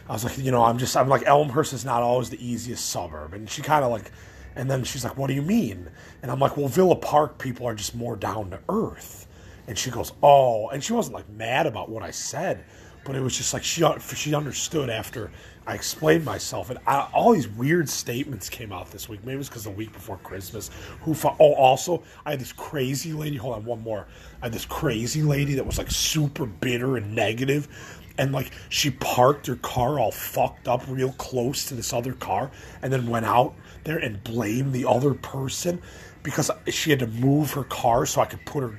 I 0.10 0.14
was 0.14 0.24
like, 0.24 0.40
you 0.40 0.50
know, 0.50 0.64
I'm 0.64 0.80
just 0.80 0.98
I'm 0.98 1.08
like 1.08 1.24
Elmhurst 1.28 1.74
is 1.74 1.86
not 1.86 2.02
always 2.02 2.32
the 2.32 2.44
easiest 2.44 2.90
suburb, 2.90 3.34
and 3.36 3.48
she 3.48 3.62
kind 3.62 3.86
of 3.86 3.92
like, 3.92 4.12
and 4.56 4.72
then 4.72 4.84
she's 4.84 5.04
like, 5.04 5.18
what 5.18 5.28
do 5.28 5.36
you 5.36 5.44
mean? 5.44 5.88
And 6.24 6.32
I'm 6.32 6.40
like, 6.40 6.58
well, 6.58 6.68
Villa 6.68 6.96
Park 6.96 7.38
people 7.38 7.68
are 7.68 7.76
just 7.76 7.94
more 7.94 8.16
down 8.16 8.50
to 8.50 8.60
earth. 8.70 9.28
And 9.68 9.78
she 9.78 9.90
goes, 9.90 10.12
"Oh," 10.22 10.70
and 10.70 10.84
she 10.84 10.94
wasn't 10.94 11.16
like 11.16 11.30
mad 11.30 11.66
about 11.66 11.90
what 11.90 12.04
I 12.04 12.12
said, 12.12 12.66
but 13.06 13.16
it 13.16 13.22
was 13.22 13.38
just 13.38 13.54
like 13.54 13.64
she 13.64 13.84
she 14.16 14.36
understood 14.36 14.90
after 14.90 15.32
I 15.66 15.76
explained 15.76 16.26
myself, 16.26 16.70
and 16.70 16.80
I, 16.86 17.08
all 17.14 17.32
these 17.32 17.48
weird 17.48 17.88
statements 17.88 18.50
came 18.50 18.74
out 18.74 18.92
this 18.92 19.08
week. 19.08 19.24
Maybe 19.24 19.40
it's 19.40 19.48
because 19.48 19.64
the 19.64 19.70
week 19.70 19.94
before 19.94 20.18
Christmas. 20.18 20.70
Who? 21.02 21.16
oh, 21.24 21.54
also, 21.54 22.04
I 22.26 22.32
had 22.32 22.42
this 22.42 22.52
crazy 22.52 23.14
lady. 23.14 23.38
Hold 23.38 23.56
on, 23.56 23.66
one 23.66 23.82
more. 23.82 24.08
I 24.42 24.48
had 24.48 24.54
this 24.54 24.66
crazy 24.66 25.24
lady 25.24 25.54
that 25.56 25.66
was 25.66 25.78
like 25.78 25.90
super 25.90 26.46
bitter 26.46 26.98
and 26.98 27.16
negative, 27.16 27.70
and 28.18 28.34
like 28.34 28.52
she 28.68 28.92
parked 28.92 29.48
her 29.48 29.56
car 29.58 30.00
all 30.00 30.12
fucked 30.12 30.68
up 30.68 30.84
real 30.90 31.14
close 31.14 31.66
to 31.66 31.76
this 31.76 31.94
other 31.94 32.14
car, 32.14 32.52
and 32.82 32.92
then 32.92 33.08
went 33.08 33.26
out 33.26 33.54
there 33.86 33.98
and 33.98 34.22
blamed 34.24 34.74
the 34.74 34.86
other 34.86 35.14
person 35.14 35.82
because 36.24 36.52
she 36.68 36.90
had 36.90 37.00
to 37.00 37.08
move 37.08 37.52
her 37.52 37.64
car 37.64 38.06
so 38.06 38.22
I 38.22 38.26
could 38.26 38.46
put 38.46 38.64
her 38.64 38.78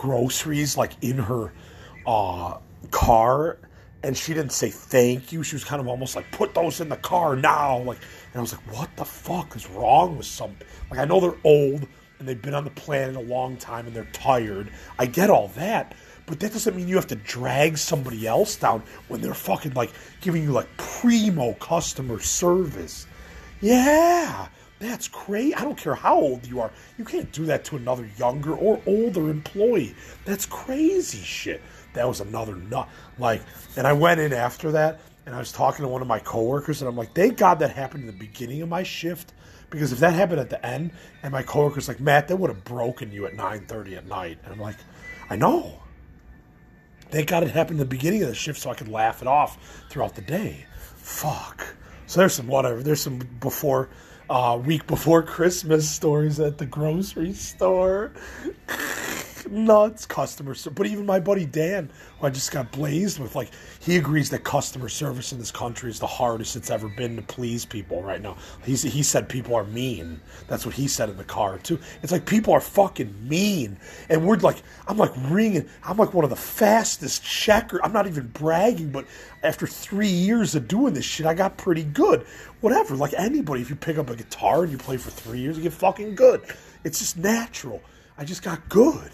groceries 0.00 0.78
like 0.78 0.92
in 1.02 1.18
her 1.18 1.52
uh, 2.06 2.56
car 2.90 3.58
and 4.02 4.16
she 4.16 4.32
didn't 4.32 4.52
say 4.52 4.70
thank 4.70 5.30
you. 5.30 5.42
She 5.42 5.54
was 5.54 5.62
kind 5.62 5.78
of 5.78 5.86
almost 5.88 6.16
like, 6.16 6.30
put 6.32 6.54
those 6.54 6.80
in 6.80 6.88
the 6.88 6.96
car 6.96 7.36
now. 7.36 7.80
Like, 7.80 7.98
and 8.32 8.38
I 8.38 8.40
was 8.40 8.54
like, 8.54 8.74
what 8.74 8.88
the 8.96 9.04
fuck 9.04 9.54
is 9.54 9.68
wrong 9.68 10.16
with 10.16 10.24
some? 10.24 10.56
Like, 10.90 11.00
I 11.00 11.04
know 11.04 11.20
they're 11.20 11.34
old 11.44 11.86
and 12.18 12.26
they've 12.26 12.40
been 12.40 12.54
on 12.54 12.64
the 12.64 12.70
planet 12.70 13.14
a 13.14 13.20
long 13.20 13.58
time 13.58 13.86
and 13.86 13.94
they're 13.94 14.08
tired. 14.14 14.70
I 14.98 15.04
get 15.04 15.28
all 15.28 15.48
that, 15.48 15.94
but 16.24 16.40
that 16.40 16.54
doesn't 16.54 16.74
mean 16.74 16.88
you 16.88 16.96
have 16.96 17.08
to 17.08 17.16
drag 17.16 17.76
somebody 17.76 18.26
else 18.26 18.56
down 18.56 18.82
when 19.08 19.20
they're 19.20 19.34
fucking 19.34 19.74
like 19.74 19.92
giving 20.22 20.42
you 20.42 20.52
like 20.52 20.74
primo 20.78 21.52
customer 21.54 22.20
service. 22.20 23.06
Yeah, 23.60 24.48
that's 24.80 25.08
crazy. 25.08 25.54
I 25.54 25.60
don't 25.60 25.76
care 25.76 25.94
how 25.94 26.18
old 26.18 26.46
you 26.46 26.60
are. 26.60 26.70
You 26.98 27.04
can't 27.04 27.30
do 27.32 27.44
that 27.44 27.64
to 27.66 27.76
another 27.76 28.08
younger 28.18 28.54
or 28.54 28.80
older 28.86 29.30
employee. 29.30 29.94
That's 30.24 30.46
crazy 30.46 31.22
shit. 31.22 31.62
That 31.92 32.08
was 32.08 32.20
another 32.20 32.56
nut. 32.56 32.88
Like, 33.18 33.42
and 33.76 33.86
I 33.86 33.92
went 33.92 34.20
in 34.20 34.32
after 34.32 34.72
that 34.72 35.00
and 35.26 35.34
I 35.34 35.38
was 35.38 35.52
talking 35.52 35.84
to 35.84 35.88
one 35.88 36.00
of 36.00 36.08
my 36.08 36.18
coworkers 36.18 36.80
and 36.80 36.88
I'm 36.88 36.96
like, 36.96 37.14
thank 37.14 37.36
God 37.36 37.58
that 37.58 37.70
happened 37.70 38.04
in 38.04 38.06
the 38.06 38.18
beginning 38.18 38.62
of 38.62 38.70
my 38.70 38.82
shift 38.82 39.34
because 39.68 39.92
if 39.92 39.98
that 39.98 40.14
happened 40.14 40.40
at 40.40 40.48
the 40.48 40.64
end 40.64 40.92
and 41.22 41.30
my 41.30 41.42
coworker's 41.42 41.86
like, 41.86 42.00
Matt, 42.00 42.28
that 42.28 42.36
would 42.36 42.50
have 42.50 42.64
broken 42.64 43.12
you 43.12 43.26
at 43.26 43.34
9:30 43.34 43.98
at 43.98 44.06
night. 44.06 44.38
And 44.44 44.52
I'm 44.54 44.60
like, 44.60 44.76
I 45.28 45.36
know. 45.36 45.82
Thank 47.10 47.28
God 47.28 47.42
it 47.42 47.50
happened 47.50 47.80
in 47.80 47.86
the 47.86 47.96
beginning 47.96 48.22
of 48.22 48.28
the 48.28 48.34
shift 48.34 48.60
so 48.60 48.70
I 48.70 48.74
could 48.74 48.88
laugh 48.88 49.20
it 49.20 49.28
off 49.28 49.84
throughout 49.90 50.14
the 50.14 50.22
day. 50.22 50.64
Fuck. 50.96 51.66
So 52.06 52.20
there's 52.20 52.34
some 52.34 52.46
whatever. 52.46 52.82
There's 52.82 53.00
some 53.00 53.18
before 53.40 53.90
uh, 54.30 54.56
week 54.64 54.86
before 54.86 55.22
Christmas 55.22 55.90
stories 55.90 56.38
at 56.38 56.58
the 56.58 56.64
grocery 56.64 57.34
store. 57.34 58.12
Nuts 59.48 60.06
customer 60.06 60.54
service. 60.54 60.76
But 60.76 60.86
even 60.86 61.06
my 61.06 61.20
buddy 61.20 61.46
Dan, 61.46 61.90
who 62.18 62.26
I 62.26 62.30
just 62.30 62.50
got 62.50 62.72
blazed 62.72 63.18
with, 63.18 63.34
like, 63.36 63.50
he 63.78 63.96
agrees 63.96 64.30
that 64.30 64.44
customer 64.44 64.88
service 64.88 65.32
in 65.32 65.38
this 65.38 65.50
country 65.50 65.90
is 65.90 65.98
the 65.98 66.06
hardest 66.06 66.56
it's 66.56 66.70
ever 66.70 66.88
been 66.88 67.16
to 67.16 67.22
please 67.22 67.64
people 67.64 68.02
right 68.02 68.20
now. 68.20 68.36
He's, 68.64 68.82
he 68.82 69.02
said 69.02 69.28
people 69.28 69.54
are 69.54 69.64
mean. 69.64 70.20
That's 70.48 70.66
what 70.66 70.74
he 70.74 70.88
said 70.88 71.08
in 71.08 71.16
the 71.16 71.24
car, 71.24 71.58
too. 71.58 71.78
It's 72.02 72.12
like 72.12 72.26
people 72.26 72.52
are 72.52 72.60
fucking 72.60 73.14
mean. 73.28 73.78
And 74.08 74.26
we're 74.26 74.36
like, 74.36 74.62
I'm 74.86 74.96
like 74.96 75.12
ringing. 75.28 75.68
I'm 75.84 75.96
like 75.96 76.14
one 76.14 76.24
of 76.24 76.30
the 76.30 76.36
fastest 76.36 77.22
checker. 77.24 77.80
I'm 77.84 77.92
not 77.92 78.06
even 78.06 78.28
bragging, 78.28 78.90
but 78.90 79.06
after 79.42 79.66
three 79.66 80.08
years 80.08 80.54
of 80.54 80.68
doing 80.68 80.94
this 80.94 81.04
shit, 81.04 81.26
I 81.26 81.34
got 81.34 81.56
pretty 81.56 81.84
good. 81.84 82.26
Whatever. 82.60 82.96
Like 82.96 83.14
anybody, 83.16 83.62
if 83.62 83.70
you 83.70 83.76
pick 83.76 83.98
up 83.98 84.10
a 84.10 84.16
guitar 84.16 84.62
and 84.62 84.72
you 84.72 84.78
play 84.78 84.96
for 84.96 85.10
three 85.10 85.40
years, 85.40 85.56
you 85.56 85.62
get 85.62 85.72
fucking 85.72 86.14
good. 86.14 86.42
It's 86.84 86.98
just 86.98 87.16
natural. 87.16 87.82
I 88.18 88.24
just 88.24 88.42
got 88.42 88.68
good. 88.68 89.10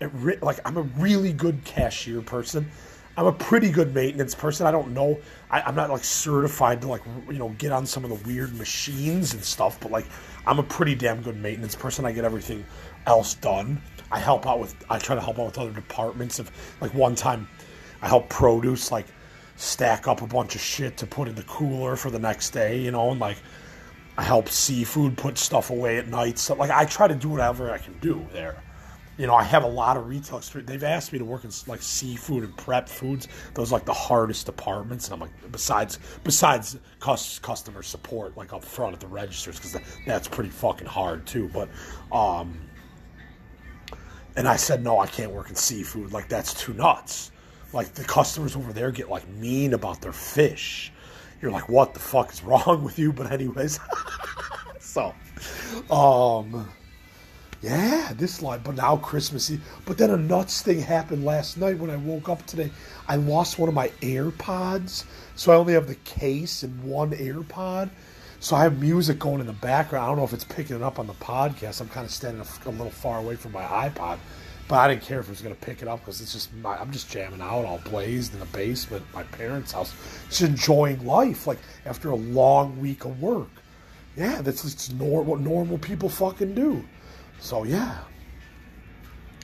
Re- 0.00 0.38
like 0.40 0.60
I'm 0.64 0.76
a 0.76 0.82
really 0.82 1.32
good 1.32 1.62
cashier 1.64 2.22
person. 2.22 2.70
I'm 3.16 3.26
a 3.26 3.32
pretty 3.32 3.70
good 3.70 3.94
maintenance 3.94 4.34
person. 4.34 4.66
I 4.66 4.70
don't 4.70 4.94
know. 4.94 5.20
I, 5.50 5.68
am 5.68 5.74
not 5.74 5.90
like 5.90 6.04
certified 6.04 6.80
to 6.82 6.88
like 6.88 7.02
you 7.28 7.38
know 7.38 7.50
get 7.58 7.72
on 7.72 7.84
some 7.84 8.04
of 8.04 8.10
the 8.10 8.28
weird 8.28 8.56
machines 8.56 9.34
and 9.34 9.44
stuff, 9.44 9.78
but 9.80 9.90
like 9.90 10.06
I'm 10.46 10.58
a 10.58 10.62
pretty 10.62 10.94
damn 10.94 11.20
good 11.20 11.36
maintenance 11.36 11.74
person. 11.74 12.06
I 12.06 12.12
get 12.12 12.24
everything 12.24 12.64
else 13.06 13.34
done. 13.34 13.80
I 14.10 14.18
help 14.18 14.46
out 14.46 14.58
with. 14.58 14.74
I 14.88 14.98
try 14.98 15.14
to 15.14 15.20
help 15.20 15.38
out 15.38 15.46
with 15.46 15.58
other 15.58 15.72
departments. 15.72 16.38
If 16.38 16.80
like 16.80 16.94
one 16.94 17.14
time, 17.14 17.48
I 18.00 18.08
help 18.08 18.28
produce 18.28 18.90
like 18.90 19.06
stack 19.56 20.08
up 20.08 20.22
a 20.22 20.26
bunch 20.26 20.54
of 20.54 20.60
shit 20.60 20.96
to 20.96 21.06
put 21.06 21.28
in 21.28 21.34
the 21.34 21.42
cooler 21.42 21.96
for 21.96 22.10
the 22.10 22.18
next 22.18 22.50
day, 22.50 22.80
you 22.80 22.90
know, 22.90 23.10
and 23.10 23.20
like 23.20 23.36
I 24.16 24.22
help 24.22 24.48
seafood 24.48 25.16
put 25.18 25.36
stuff 25.36 25.70
away 25.70 25.98
at 25.98 26.08
night. 26.08 26.38
So 26.38 26.54
like 26.54 26.70
I 26.70 26.86
try 26.86 27.06
to 27.08 27.14
do 27.14 27.28
whatever 27.28 27.70
I 27.70 27.78
can 27.78 27.98
do 27.98 28.26
there. 28.32 28.62
You 29.20 29.26
know, 29.26 29.34
I 29.34 29.42
have 29.44 29.64
a 29.64 29.68
lot 29.68 29.98
of 29.98 30.08
retail 30.08 30.38
experience. 30.38 30.70
They've 30.70 30.82
asked 30.82 31.12
me 31.12 31.18
to 31.18 31.24
work 31.26 31.44
in 31.44 31.50
like 31.66 31.82
seafood 31.82 32.42
and 32.42 32.56
prep 32.56 32.88
foods. 32.88 33.28
Those 33.54 33.70
like 33.70 33.84
the 33.84 33.92
hardest 33.92 34.46
departments, 34.46 35.06
and 35.06 35.14
I'm 35.14 35.20
like, 35.20 35.52
besides 35.52 35.98
besides 36.24 36.78
customer 37.00 37.82
support, 37.82 38.36
like 38.38 38.54
up 38.54 38.64
front 38.64 38.94
at 38.94 39.00
the 39.00 39.06
registers, 39.08 39.56
because 39.56 39.76
that's 40.06 40.26
pretty 40.26 40.50
fucking 40.50 40.86
hard 40.86 41.26
too. 41.26 41.50
But 41.52 41.68
um, 42.10 42.58
And 44.36 44.48
I 44.48 44.56
said, 44.56 44.82
no, 44.82 44.98
I 44.98 45.06
can't 45.06 45.32
work 45.32 45.50
in 45.50 45.54
seafood. 45.56 46.12
Like, 46.12 46.28
that's 46.28 46.54
too 46.54 46.72
nuts. 46.72 47.32
Like, 47.72 47.94
the 47.94 48.04
customers 48.04 48.56
over 48.56 48.72
there 48.72 48.90
get, 48.90 49.10
like, 49.10 49.28
mean 49.28 49.74
about 49.74 50.00
their 50.00 50.12
fish. 50.12 50.92
You're 51.42 51.50
like, 51.50 51.68
what 51.68 51.94
the 51.94 52.00
fuck 52.00 52.32
is 52.32 52.42
wrong 52.42 52.84
with 52.84 52.98
you? 52.98 53.12
But, 53.12 53.32
anyways. 53.32 53.80
so, 54.80 55.14
um, 55.90 56.68
yeah, 57.62 58.12
this 58.16 58.40
line. 58.42 58.60
But 58.64 58.76
now 58.76 58.96
Christmas 58.96 59.50
Eve. 59.50 59.62
But 59.84 59.98
then 59.98 60.10
a 60.10 60.16
nuts 60.16 60.62
thing 60.62 60.80
happened 60.80 61.24
last 61.24 61.58
night 61.58 61.78
when 61.78 61.90
I 61.90 61.96
woke 61.96 62.28
up 62.28 62.46
today. 62.46 62.70
I 63.06 63.16
lost 63.16 63.58
one 63.58 63.68
of 63.68 63.74
my 63.74 63.88
AirPods. 64.00 65.04
So 65.34 65.52
I 65.52 65.56
only 65.56 65.74
have 65.74 65.86
the 65.86 65.96
case 65.96 66.62
and 66.62 66.82
one 66.84 67.10
AirPod. 67.10 67.90
So 68.42 68.56
I 68.56 68.62
have 68.62 68.80
music 68.80 69.18
going 69.18 69.40
in 69.40 69.46
the 69.46 69.52
background. 69.52 70.04
I 70.04 70.08
don't 70.08 70.16
know 70.16 70.24
if 70.24 70.32
it's 70.32 70.44
picking 70.44 70.76
it 70.76 70.82
up 70.82 70.98
on 70.98 71.06
the 71.06 71.12
podcast. 71.14 71.82
I'm 71.82 71.88
kind 71.90 72.06
of 72.06 72.10
standing 72.10 72.42
a, 72.42 72.68
a 72.68 72.72
little 72.72 72.90
far 72.90 73.18
away 73.18 73.36
from 73.36 73.52
my 73.52 73.62
iPod, 73.62 74.18
but 74.66 74.76
I 74.76 74.88
didn't 74.88 75.02
care 75.02 75.20
if 75.20 75.26
it 75.26 75.30
was 75.30 75.42
going 75.42 75.54
to 75.54 75.60
pick 75.60 75.82
it 75.82 75.88
up 75.88 76.00
because 76.00 76.22
it's 76.22 76.32
just 76.32 76.50
my, 76.54 76.74
I'm 76.78 76.90
just 76.90 77.10
jamming 77.10 77.42
out 77.42 77.66
all 77.66 77.82
blazed 77.84 78.32
in 78.32 78.40
the 78.40 78.46
basement, 78.46 79.04
my 79.12 79.24
parents' 79.24 79.72
house, 79.72 79.92
just 80.28 80.40
enjoying 80.40 81.04
life. 81.04 81.46
Like 81.46 81.58
after 81.84 82.08
a 82.08 82.16
long 82.16 82.80
week 82.80 83.04
of 83.04 83.20
work, 83.20 83.50
yeah, 84.16 84.40
that's 84.40 84.62
just 84.62 84.94
nor- 84.94 85.22
what 85.22 85.40
normal 85.40 85.76
people 85.76 86.08
fucking 86.08 86.54
do. 86.54 86.82
So 87.40 87.64
yeah, 87.64 87.98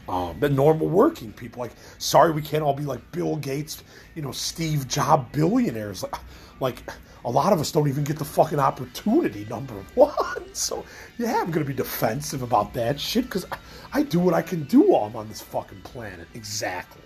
um, 0.09 0.39
the 0.39 0.49
normal 0.49 0.89
working 0.89 1.33
people. 1.33 1.61
Like, 1.61 1.73
sorry, 1.99 2.33
we 2.33 2.43
can't 2.43 2.63
all 2.63 2.75
be 2.75 2.85
like 2.85 3.11
Bill 3.13 3.37
Gates, 3.37 3.83
you 4.15 4.23
know, 4.23 4.33
Steve 4.33 4.87
Jobs 4.87 5.27
billionaires. 5.33 6.03
Like, 6.03 6.15
like 6.61 6.91
a 7.25 7.31
lot 7.31 7.53
of 7.53 7.61
us 7.61 7.73
don't 7.73 7.89
even 7.89 8.05
get 8.05 8.19
the 8.19 8.25
fucking 8.25 8.61
opportunity, 8.61 9.45
number 9.51 9.75
one. 9.95 10.55
So, 10.55 10.85
yeah, 11.19 11.41
I'm 11.41 11.53
to 11.53 11.65
be 11.65 11.75
defensive 11.75 12.43
about 12.43 12.73
that 12.75 13.01
shit 13.01 13.25
because 13.25 13.45
I, 13.51 13.59
I, 13.93 14.03
do 14.05 14.21
what 14.21 14.33
I 14.33 14.43
can 14.43 14.65
do 14.65 14.83
while 14.83 15.05
I'm 15.05 15.17
on 15.17 15.29
this 15.29 15.43
fucking 15.43 15.81
planet. 15.83 16.29
Exactly. 16.35 17.03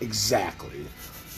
Exactly. 0.00 0.86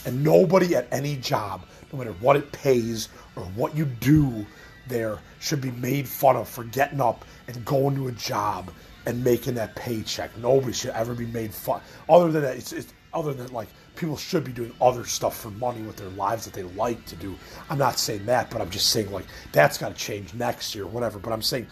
And 0.05 0.23
nobody 0.23 0.75
at 0.75 0.87
any 0.91 1.17
job, 1.17 1.65
no 1.91 1.99
matter 1.99 2.13
what 2.19 2.35
it 2.35 2.51
pays 2.51 3.09
or 3.35 3.43
what 3.43 3.75
you 3.75 3.85
do 3.85 4.45
there, 4.87 5.19
should 5.39 5.61
be 5.61 5.71
made 5.71 6.07
fun 6.07 6.35
of 6.35 6.47
for 6.47 6.63
getting 6.65 7.01
up 7.01 7.25
and 7.47 7.65
going 7.65 7.95
to 7.95 8.07
a 8.07 8.11
job 8.13 8.71
and 9.07 9.23
making 9.23 9.55
that 9.55 9.73
paycheck. 9.75 10.37
Nobody 10.37 10.73
should 10.73 10.91
ever 10.91 11.13
be 11.13 11.25
made 11.27 11.53
fun. 11.53 11.81
Other 12.09 12.29
than 12.29 12.41
that, 12.41 12.57
it's, 12.57 12.73
it's 12.73 12.93
other 13.13 13.33
than 13.33 13.51
like 13.53 13.69
people 13.95 14.17
should 14.17 14.43
be 14.43 14.51
doing 14.51 14.73
other 14.81 15.05
stuff 15.05 15.39
for 15.39 15.49
money 15.51 15.81
with 15.81 15.95
their 15.95 16.09
lives 16.09 16.43
that 16.43 16.53
they 16.53 16.63
like 16.63 17.03
to 17.05 17.15
do. 17.15 17.33
I'm 17.69 17.77
not 17.77 17.99
saying 17.99 18.25
that, 18.25 18.51
but 18.51 18.61
I'm 18.61 18.69
just 18.69 18.89
saying 18.89 19.09
like 19.11 19.25
that's 19.53 19.77
got 19.77 19.89
to 19.89 19.95
change 19.95 20.33
next 20.33 20.75
year, 20.75 20.85
whatever. 20.85 21.19
But 21.19 21.31
I'm 21.31 21.41
saying 21.41 21.67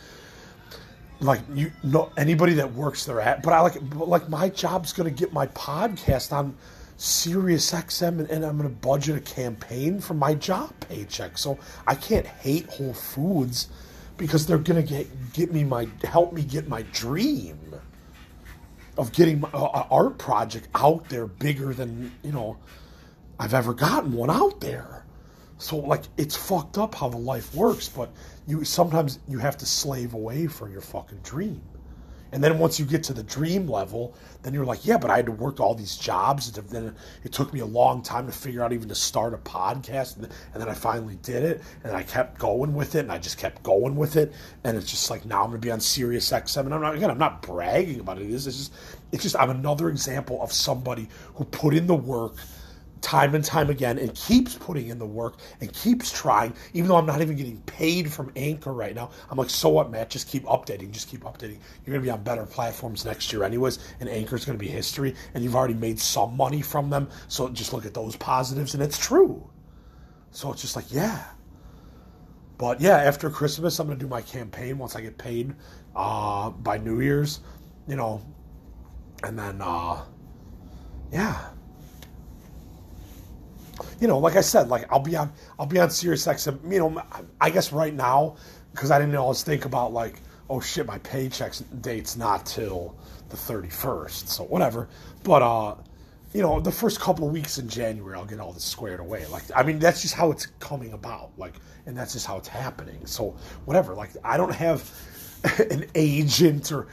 like 1.19 1.41
you 1.53 1.71
know 1.83 2.09
anybody 2.17 2.53
that 2.53 2.73
works 2.73 3.05
there 3.05 3.19
at, 3.19 3.43
but 3.43 3.51
I 3.51 3.59
like 3.59 3.75
like 3.93 4.29
my 4.29 4.47
job's 4.47 4.93
gonna 4.93 5.11
get 5.11 5.33
my 5.33 5.47
podcast 5.47 6.31
on 6.31 6.55
Sirius 6.95 7.69
XM 7.73 8.19
and, 8.19 8.29
and 8.29 8.45
I'm 8.45 8.55
gonna 8.55 8.69
budget 8.69 9.17
a 9.17 9.21
campaign 9.21 9.99
for 9.99 10.13
my 10.13 10.33
job 10.35 10.73
paycheck. 10.87 11.37
So 11.37 11.59
I 11.85 11.95
can't 11.95 12.25
hate 12.25 12.65
Whole 12.67 12.93
Foods 12.93 13.67
because 14.17 14.45
they're 14.45 14.57
gonna 14.57 14.83
get 14.83 15.07
get 15.33 15.51
me 15.51 15.63
my 15.63 15.87
help 16.03 16.33
me 16.33 16.43
get 16.43 16.67
my 16.67 16.83
dream 16.93 17.75
of 18.97 19.11
getting 19.11 19.43
an 19.43 19.49
art 19.53 20.17
project 20.17 20.67
out 20.75 21.07
there 21.09 21.27
bigger 21.27 21.73
than 21.73 22.11
you 22.23 22.31
know 22.31 22.57
I've 23.39 23.53
ever 23.53 23.73
gotten 23.73 24.13
one 24.13 24.29
out 24.29 24.61
there. 24.61 25.05
So 25.57 25.77
like 25.77 26.03
it's 26.17 26.35
fucked 26.35 26.77
up 26.77 26.95
how 26.95 27.09
the 27.09 27.17
life 27.17 27.53
works, 27.55 27.89
but 27.89 28.11
you 28.47 28.63
sometimes 28.63 29.19
you 29.27 29.39
have 29.39 29.57
to 29.57 29.65
slave 29.65 30.13
away 30.13 30.47
for 30.47 30.69
your 30.69 30.81
fucking 30.81 31.19
dream. 31.23 31.61
And 32.35 32.43
then 32.43 32.59
once 32.59 32.77
you 32.77 32.85
get 32.85 33.01
to 33.05 33.13
the 33.13 33.23
dream 33.23 33.65
level, 33.65 34.13
then 34.43 34.53
you're 34.53 34.65
like, 34.65 34.85
yeah, 34.85 34.97
but 34.97 35.09
I 35.09 35.15
had 35.15 35.25
to 35.27 35.31
work 35.31 35.61
all 35.61 35.73
these 35.73 35.95
jobs. 35.95 36.55
And 36.57 36.67
then 36.67 36.93
it 37.23 37.31
took 37.31 37.53
me 37.53 37.61
a 37.61 37.65
long 37.65 38.01
time 38.01 38.25
to 38.25 38.33
figure 38.33 38.61
out 38.61 38.73
even 38.73 38.89
to 38.89 38.95
start 38.95 39.33
a 39.33 39.37
podcast. 39.37 40.17
And 40.17 40.29
then 40.53 40.67
I 40.67 40.73
finally 40.73 41.15
did 41.23 41.43
it. 41.43 41.61
And 41.85 41.95
I 41.95 42.03
kept 42.03 42.37
going 42.37 42.73
with 42.75 42.95
it. 42.95 42.99
And 42.99 43.11
I 43.13 43.19
just 43.19 43.37
kept 43.37 43.63
going 43.63 43.95
with 43.95 44.17
it. 44.17 44.33
And 44.65 44.75
it's 44.75 44.91
just 44.91 45.09
like, 45.09 45.23
now 45.23 45.43
I'm 45.43 45.49
going 45.49 45.61
to 45.61 45.65
be 45.65 45.71
on 45.71 45.79
Sirius 45.79 46.29
XM. 46.29 46.65
And 46.65 46.73
I'm 46.73 46.81
not, 46.81 46.95
again, 46.95 47.09
I'm 47.09 47.17
not 47.17 47.41
bragging 47.41 48.01
about 48.01 48.21
it. 48.21 48.29
It's 48.29 48.43
just, 48.43 48.73
it's 49.13 49.23
just, 49.23 49.37
I'm 49.37 49.49
another 49.49 49.87
example 49.87 50.41
of 50.41 50.51
somebody 50.51 51.07
who 51.35 51.45
put 51.45 51.73
in 51.73 51.87
the 51.87 51.95
work– 51.95 52.35
time 53.05 53.35
and 53.35 53.45
time 53.45 53.69
again 53.69 53.99
and 53.99 54.15
keeps 54.15 54.55
putting 54.55 54.87
in 54.87 54.97
the 54.97 55.05
work 55.05 55.35
and 55.61 55.71
keeps 55.73 56.11
trying, 56.11 56.51
even 56.73 56.89
though 56.89 56.95
I'm 56.95 57.05
not 57.05 57.21
even 57.21 57.35
getting 57.35 57.61
paid 57.61 58.11
from 58.11 58.31
Anchor 58.35 58.73
right 58.73 58.95
now. 58.95 59.11
I'm 59.29 59.37
like, 59.37 59.51
so 59.51 59.69
what, 59.69 59.91
Matt? 59.91 60.09
Just 60.09 60.27
keep 60.27 60.43
updating, 60.45 60.89
just 60.89 61.07
keep 61.07 61.21
updating. 61.21 61.59
You're 61.85 61.93
going 61.93 62.01
to 62.01 62.01
be 62.01 62.09
on 62.09 62.23
better 62.23 62.47
platforms 62.47 63.05
next 63.05 63.31
year, 63.31 63.43
anyways, 63.43 63.77
and 63.99 64.09
Anchor's 64.09 64.43
going 64.43 64.57
to 64.57 64.63
be 64.63 64.69
history, 64.69 65.13
and 65.35 65.43
you've 65.43 65.55
already 65.55 65.75
made 65.75 65.99
some 65.99 66.35
money 66.35 66.63
from 66.63 66.89
them. 66.89 67.07
So 67.27 67.47
just 67.49 67.73
look 67.73 67.85
at 67.85 67.93
those 67.93 68.15
positives, 68.15 68.73
and 68.73 68.81
it's 68.81 68.97
true. 68.97 69.47
So 70.31 70.51
it's 70.51 70.63
just 70.63 70.75
like, 70.75 70.91
yeah. 70.91 71.25
But 72.57 72.81
yeah, 72.81 72.97
after 72.97 73.29
Christmas, 73.29 73.79
I'm 73.79 73.85
going 73.85 73.99
to 73.99 74.03
do 74.03 74.09
my 74.09 74.21
campaign 74.21 74.79
once 74.79 74.95
I 74.95 75.01
get 75.01 75.19
paid 75.19 75.53
uh, 75.95 76.49
by 76.49 76.79
New 76.79 77.01
Year's, 77.01 77.41
you 77.87 77.97
know, 77.97 78.25
and 79.23 79.37
then, 79.37 79.61
uh, 79.61 80.03
yeah 81.11 81.49
you 83.99 84.07
know, 84.07 84.19
like 84.19 84.35
I 84.35 84.41
said, 84.41 84.67
like 84.69 84.91
I'll 84.91 84.99
be 84.99 85.15
on 85.15 85.31
I'll 85.59 85.65
be 85.65 85.79
on 85.79 85.89
Sirius 85.89 86.25
XM. 86.25 86.71
You 86.71 86.79
know, 86.79 87.03
I 87.39 87.49
guess 87.49 87.71
right 87.71 87.93
now 87.93 88.35
because 88.71 88.91
I 88.91 88.99
didn't 88.99 89.15
always 89.15 89.43
think 89.43 89.65
about 89.65 89.93
like, 89.93 90.21
oh 90.49 90.59
shit, 90.59 90.85
my 90.85 90.97
paycheck 90.99 91.53
date's 91.81 92.17
not 92.17 92.45
till 92.45 92.95
the 93.29 93.37
thirty 93.37 93.69
first, 93.69 94.29
so 94.29 94.43
whatever. 94.43 94.89
But 95.23 95.41
uh, 95.41 95.75
you 96.33 96.41
know, 96.41 96.59
the 96.59 96.71
first 96.71 96.99
couple 96.99 97.25
of 97.25 97.31
weeks 97.31 97.57
in 97.57 97.69
January, 97.69 98.17
I'll 98.17 98.25
get 98.25 98.39
all 98.39 98.51
this 98.51 98.65
squared 98.65 98.99
away. 98.99 99.25
Like, 99.27 99.43
I 99.55 99.63
mean, 99.63 99.79
that's 99.79 100.01
just 100.01 100.13
how 100.13 100.31
it's 100.31 100.47
coming 100.59 100.91
about. 100.91 101.31
Like, 101.37 101.53
and 101.85 101.97
that's 101.97 102.13
just 102.13 102.25
how 102.25 102.37
it's 102.37 102.49
happening. 102.49 103.05
So 103.05 103.35
whatever. 103.63 103.95
Like, 103.95 104.11
I 104.23 104.35
don't 104.35 104.53
have 104.53 104.91
an 105.71 105.85
agent 105.95 106.73
or 106.73 106.87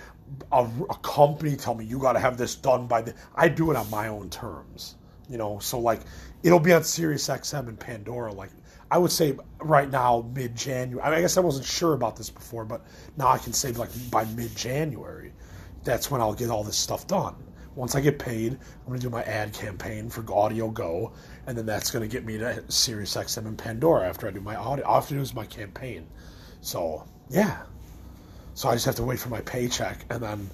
a, 0.52 0.68
a 0.88 0.96
company 1.02 1.56
tell 1.56 1.74
me 1.74 1.84
you 1.84 1.98
got 1.98 2.12
to 2.12 2.20
have 2.20 2.36
this 2.38 2.54
done 2.54 2.86
by 2.86 3.02
the. 3.02 3.14
I 3.34 3.48
do 3.48 3.70
it 3.72 3.76
on 3.76 3.90
my 3.90 4.08
own 4.08 4.30
terms 4.30 4.94
you 5.32 5.38
know 5.38 5.58
so 5.58 5.80
like 5.80 6.02
it'll 6.44 6.60
be 6.60 6.72
on 6.72 6.84
Sirius 6.84 7.26
XM 7.28 7.66
and 7.68 7.80
Pandora 7.80 8.32
like 8.32 8.50
I 8.92 8.98
would 8.98 9.10
say 9.10 9.34
right 9.58 9.90
now 9.90 10.30
mid 10.34 10.54
January. 10.54 11.02
I, 11.02 11.08
mean, 11.08 11.18
I 11.18 11.20
guess 11.22 11.38
I 11.38 11.40
wasn't 11.40 11.64
sure 11.64 11.94
about 11.94 12.14
this 12.14 12.28
before, 12.28 12.66
but 12.66 12.84
now 13.16 13.28
I 13.28 13.38
can 13.38 13.54
say 13.54 13.72
like 13.72 13.88
by 14.10 14.26
mid 14.26 14.54
January, 14.54 15.32
that's 15.82 16.10
when 16.10 16.20
I'll 16.20 16.34
get 16.34 16.50
all 16.50 16.62
this 16.62 16.76
stuff 16.76 17.06
done. 17.06 17.34
Once 17.74 17.94
I 17.94 18.02
get 18.02 18.18
paid, 18.18 18.52
I'm 18.52 18.86
going 18.86 19.00
to 19.00 19.06
do 19.06 19.08
my 19.08 19.22
ad 19.22 19.54
campaign 19.54 20.10
for 20.10 20.22
Audio 20.30 20.68
Go, 20.68 21.14
and 21.46 21.56
then 21.56 21.64
that's 21.64 21.90
going 21.90 22.06
to 22.06 22.12
get 22.12 22.26
me 22.26 22.36
to 22.36 22.62
Sirius 22.70 23.16
XM 23.16 23.46
and 23.46 23.56
Pandora 23.56 24.06
after 24.06 24.28
I 24.28 24.30
do 24.30 24.42
my 24.42 24.56
audio. 24.56 24.84
All 24.84 25.02
I 25.02 25.06
do 25.08 25.24
my 25.34 25.46
campaign. 25.46 26.06
So 26.60 27.06
yeah, 27.30 27.62
so 28.52 28.68
I 28.68 28.74
just 28.74 28.84
have 28.84 28.96
to 28.96 29.04
wait 29.04 29.18
for 29.18 29.30
my 29.30 29.40
paycheck 29.40 30.04
and 30.10 30.22
then 30.22 30.50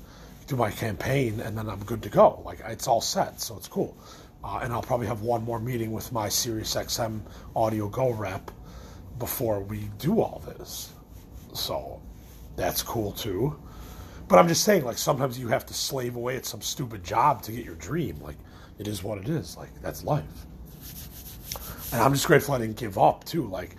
do 0.47 0.55
my 0.55 0.71
campaign, 0.71 1.41
and 1.41 1.59
then 1.59 1.69
I'm 1.69 1.83
good 1.83 2.05
to 2.05 2.09
go. 2.09 2.41
Like 2.45 2.61
it's 2.64 2.87
all 2.87 3.01
set, 3.01 3.41
so 3.41 3.57
it's 3.57 3.67
cool. 3.67 3.97
Uh, 4.44 4.61
and 4.62 4.72
I'll 4.72 4.83
probably 4.83 5.07
have 5.07 5.22
one 5.22 5.44
more 5.44 5.59
meeting 5.59 5.92
with 5.92 6.12
my 6.12 6.29
SiriusXM 6.29 7.20
Audio 7.57 7.88
Go 7.88 8.11
rep 8.11 8.51
before 9.18 9.61
we 9.61 9.90
do 9.98 10.20
all 10.20 10.42
this. 10.46 10.92
So 11.53 12.01
that's 12.57 12.83
cool 12.83 13.12
too. 13.12 13.59
But 14.29 14.38
I'm 14.38 14.46
just 14.46 14.62
saying, 14.62 14.85
like, 14.85 14.98
sometimes 14.98 15.38
you 15.38 15.48
have 15.48 15.64
to 15.66 15.74
slave 15.74 16.16
away 16.16 16.37
at 16.37 16.44
some 16.44 16.61
stupid 16.61 17.03
job 17.03 17.42
to 17.42 17.53
get 17.53 17.64
your 17.64 17.77
dream. 17.77 18.20
Like, 18.20 18.37
it 18.79 18.87
is 18.87 19.03
what 19.03 19.18
it 19.18 19.29
is. 19.29 19.57
Like, 19.57 19.70
that's 19.81 20.05
life. 20.05 20.24
And 21.92 22.03
I'm 22.03 22.12
just 22.12 22.27
grateful 22.27 22.55
I 22.55 22.59
didn't 22.59 22.77
give 22.77 22.98
up 22.98 23.24
too. 23.24 23.46
Like, 23.46 23.77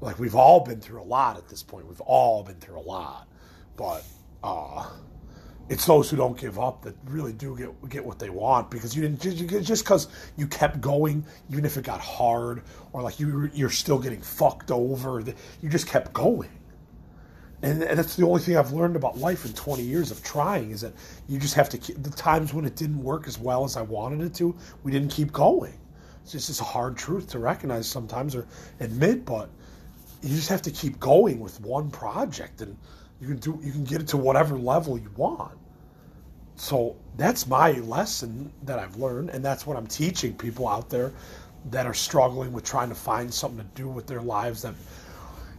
like 0.00 0.18
we've 0.18 0.34
all 0.34 0.60
been 0.60 0.80
through 0.80 1.02
a 1.02 1.04
lot 1.04 1.36
at 1.36 1.48
this 1.48 1.62
point. 1.62 1.86
We've 1.86 2.00
all 2.00 2.42
been 2.42 2.56
through 2.56 2.78
a 2.78 2.82
lot. 2.82 3.28
But 3.76 4.04
uh 4.42 4.90
it's 5.68 5.86
those 5.86 6.10
who 6.10 6.16
don't 6.16 6.36
give 6.36 6.58
up 6.58 6.82
that 6.82 6.94
really 7.06 7.32
do 7.32 7.56
get 7.56 7.88
get 7.88 8.04
what 8.04 8.18
they 8.18 8.28
want 8.28 8.70
because 8.70 8.94
you 8.94 9.02
didn't 9.02 9.20
just 9.62 9.84
because 9.84 10.08
you 10.36 10.46
kept 10.46 10.80
going 10.80 11.24
even 11.50 11.64
if 11.64 11.76
it 11.76 11.84
got 11.84 12.00
hard 12.00 12.62
or 12.92 13.02
like 13.02 13.18
you 13.18 13.50
you're 13.54 13.70
still 13.70 13.98
getting 13.98 14.20
fucked 14.20 14.70
over 14.70 15.22
you 15.62 15.68
just 15.68 15.86
kept 15.86 16.12
going. 16.12 16.50
And, 17.62 17.82
and 17.82 17.98
that's 17.98 18.14
the 18.14 18.26
only 18.26 18.42
thing 18.42 18.58
I've 18.58 18.72
learned 18.72 18.94
about 18.94 19.16
life 19.16 19.46
in 19.46 19.54
20 19.54 19.82
years 19.82 20.10
of 20.10 20.22
trying 20.22 20.70
is 20.70 20.82
that 20.82 20.92
you 21.28 21.38
just 21.38 21.54
have 21.54 21.70
to 21.70 21.78
keep 21.78 22.02
the 22.02 22.10
times 22.10 22.52
when 22.52 22.66
it 22.66 22.76
didn't 22.76 23.02
work 23.02 23.26
as 23.26 23.38
well 23.38 23.64
as 23.64 23.78
I 23.78 23.82
wanted 23.82 24.20
it 24.20 24.34
to 24.34 24.54
we 24.82 24.92
didn't 24.92 25.10
keep 25.10 25.32
going. 25.32 25.72
It's 26.22 26.32
just 26.32 26.60
a 26.60 26.64
hard 26.64 26.96
truth 26.96 27.28
to 27.30 27.38
recognize 27.38 27.86
sometimes 27.86 28.34
or 28.34 28.46
admit 28.80 29.24
but 29.24 29.48
you 30.20 30.28
just 30.30 30.50
have 30.50 30.62
to 30.62 30.70
keep 30.70 31.00
going 31.00 31.40
with 31.40 31.58
one 31.62 31.90
project 31.90 32.60
and 32.60 32.76
you 33.20 33.28
can 33.28 33.36
do 33.38 33.58
you 33.62 33.72
can 33.72 33.84
get 33.84 34.00
it 34.00 34.08
to 34.08 34.16
whatever 34.16 34.58
level 34.58 34.98
you 34.98 35.10
want. 35.16 35.58
So 36.56 36.96
that's 37.16 37.46
my 37.46 37.72
lesson 37.72 38.52
that 38.62 38.78
I've 38.78 38.96
learned, 38.96 39.30
and 39.30 39.44
that's 39.44 39.66
what 39.66 39.76
I'm 39.76 39.86
teaching 39.86 40.34
people 40.34 40.68
out 40.68 40.88
there 40.88 41.12
that 41.70 41.86
are 41.86 41.94
struggling 41.94 42.52
with 42.52 42.64
trying 42.64 42.90
to 42.90 42.94
find 42.94 43.32
something 43.32 43.64
to 43.64 43.82
do 43.82 43.88
with 43.88 44.06
their 44.06 44.20
lives 44.20 44.62
that 44.62 44.74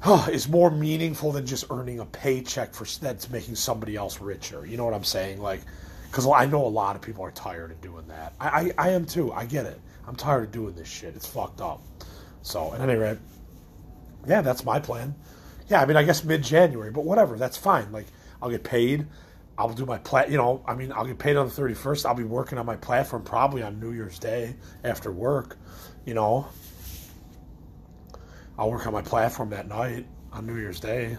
oh, 0.06 0.28
is 0.32 0.48
more 0.48 0.70
meaningful 0.72 1.32
than 1.32 1.46
just 1.46 1.66
earning 1.70 2.00
a 2.00 2.06
paycheck 2.06 2.74
for 2.74 2.86
that's 3.00 3.30
making 3.30 3.56
somebody 3.56 3.96
else 3.96 4.22
richer. 4.22 4.66
You 4.66 4.78
know 4.78 4.86
what 4.86 4.94
I'm 4.94 5.04
saying? 5.04 5.42
Like, 5.42 5.62
because 6.10 6.28
I 6.28 6.46
know 6.46 6.66
a 6.66 6.70
lot 6.70 6.96
of 6.96 7.02
people 7.02 7.24
are 7.24 7.32
tired 7.32 7.72
of 7.72 7.82
doing 7.82 8.08
that. 8.08 8.34
I, 8.40 8.48
I, 8.48 8.72
I 8.78 8.90
am 8.92 9.06
too. 9.06 9.34
I 9.34 9.46
get 9.46 9.66
it. 9.66 9.80
I'm 10.08 10.16
tired 10.16 10.44
of 10.46 10.52
doing 10.52 10.76
this 10.76 10.88
shit. 10.88 11.16
It's 11.16 11.26
fucked 11.26 11.62
up. 11.62 11.82
So 12.42 12.74
at 12.74 12.82
any 12.82 12.96
rate, 12.96 13.18
yeah, 14.28 14.42
that's 14.42 14.64
my 14.64 14.80
plan. 14.80 15.16
Yeah, 15.68 15.82
I 15.82 15.86
mean, 15.86 15.98
I 15.98 16.04
guess 16.04 16.24
mid 16.24 16.44
January, 16.44 16.92
but 16.92 17.06
whatever. 17.06 17.38
That's 17.38 17.58
fine. 17.58 17.92
Like 17.92 18.08
I'll 18.42 18.50
get 18.50 18.64
paid. 18.64 19.08
I'll 19.58 19.74
do 19.74 19.86
my 19.86 19.98
plat. 20.00 20.30
You 20.30 20.38
know, 20.38 20.64
I 20.68 20.76
mean, 20.76 20.92
I'll 20.92 21.06
get 21.06 21.18
paid 21.18 21.38
on 21.38 21.48
the 21.48 21.54
31st. 21.54 22.06
I'll 22.06 22.14
be 22.16 22.24
working 22.24 22.58
on 22.58 22.66
my 22.66 22.76
platform 22.76 23.24
probably 23.24 23.64
on 23.64 23.80
New 23.80 23.92
Year's 23.92 24.20
Day 24.20 24.56
after 24.84 25.12
work. 25.12 25.58
You 26.06 26.14
know, 26.14 26.48
I'll 28.58 28.70
work 28.70 28.86
on 28.86 28.94
my 28.94 29.02
platform 29.02 29.50
that 29.52 29.68
night 29.68 30.06
on 30.32 30.46
New 30.46 30.58
Year's 30.58 30.80
Day, 30.80 31.18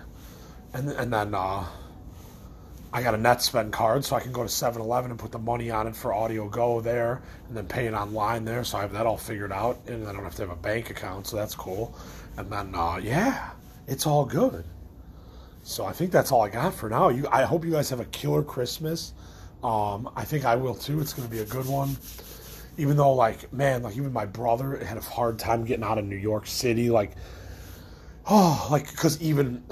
and 0.75 0.91
and 0.91 1.13
then 1.13 1.35
uh, 1.35 1.65
I 2.93 3.03
got 3.03 3.15
a 3.15 3.19
Netspend 3.19 3.73
card, 3.73 4.05
so 4.05 4.17
I 4.17 4.21
can 4.21 4.33
go 4.33 4.43
to 4.43 4.49
7-Eleven 4.49 5.11
and 5.11 5.19
put 5.19 5.33
the 5.33 5.39
money 5.39 5.71
on 5.71 5.87
it 5.87 5.97
for 5.97 6.15
Audio 6.15 6.49
Go 6.49 6.81
there, 6.81 7.23
and 7.49 7.57
then 7.57 7.67
pay 7.67 7.87
it 7.87 7.95
online 7.95 8.45
there. 8.45 8.65
So 8.65 8.79
I 8.79 8.83
have 8.83 8.93
that 8.93 9.07
all 9.07 9.17
figured 9.19 9.53
out, 9.53 9.81
and 9.87 10.07
I 10.07 10.13
don't 10.13 10.23
have 10.23 10.35
to 10.37 10.43
have 10.43 10.51
a 10.51 10.57
bank 10.57 10.91
account, 10.91 11.27
so 11.27 11.37
that's 11.37 11.55
cool. 11.55 11.99
And 12.37 12.51
then 12.51 12.75
uh, 12.75 12.99
yeah, 13.03 13.51
it's 13.87 14.07
all 14.07 14.25
good. 14.25 14.65
So 15.63 15.85
I 15.85 15.93
think 15.93 16.13
that's 16.13 16.31
all 16.31 16.43
I 16.43 16.49
got 16.49 16.75
for 16.75 16.89
now. 16.89 17.09
You, 17.09 17.27
I 17.31 17.43
hope 17.43 17.65
you 17.65 17.73
guys 17.73 17.91
have 17.91 18.01
a 18.01 18.05
killer 18.07 18.43
Christmas. 18.43 19.13
Um, 19.65 20.09
I 20.15 20.25
think 20.25 20.45
I 20.45 20.55
will 20.55 20.75
too. 20.75 21.01
It's 21.01 21.13
going 21.13 21.27
to 21.27 21.35
be 21.35 21.41
a 21.41 21.45
good 21.45 21.67
one. 21.67 21.97
Even 22.79 22.97
though, 22.97 23.15
like, 23.15 23.53
man, 23.53 23.83
like 23.83 23.97
even 23.97 24.13
my 24.13 24.27
brother 24.27 24.77
had 24.85 24.97
a 24.97 25.01
hard 25.01 25.39
time 25.39 25.65
getting 25.65 25.85
out 25.85 25.99
of 25.99 26.05
New 26.05 26.17
York 26.17 26.47
City. 26.47 26.91
Like, 26.91 27.13
oh, 28.27 28.69
like 28.71 28.89
because 28.91 29.21
even 29.21 29.65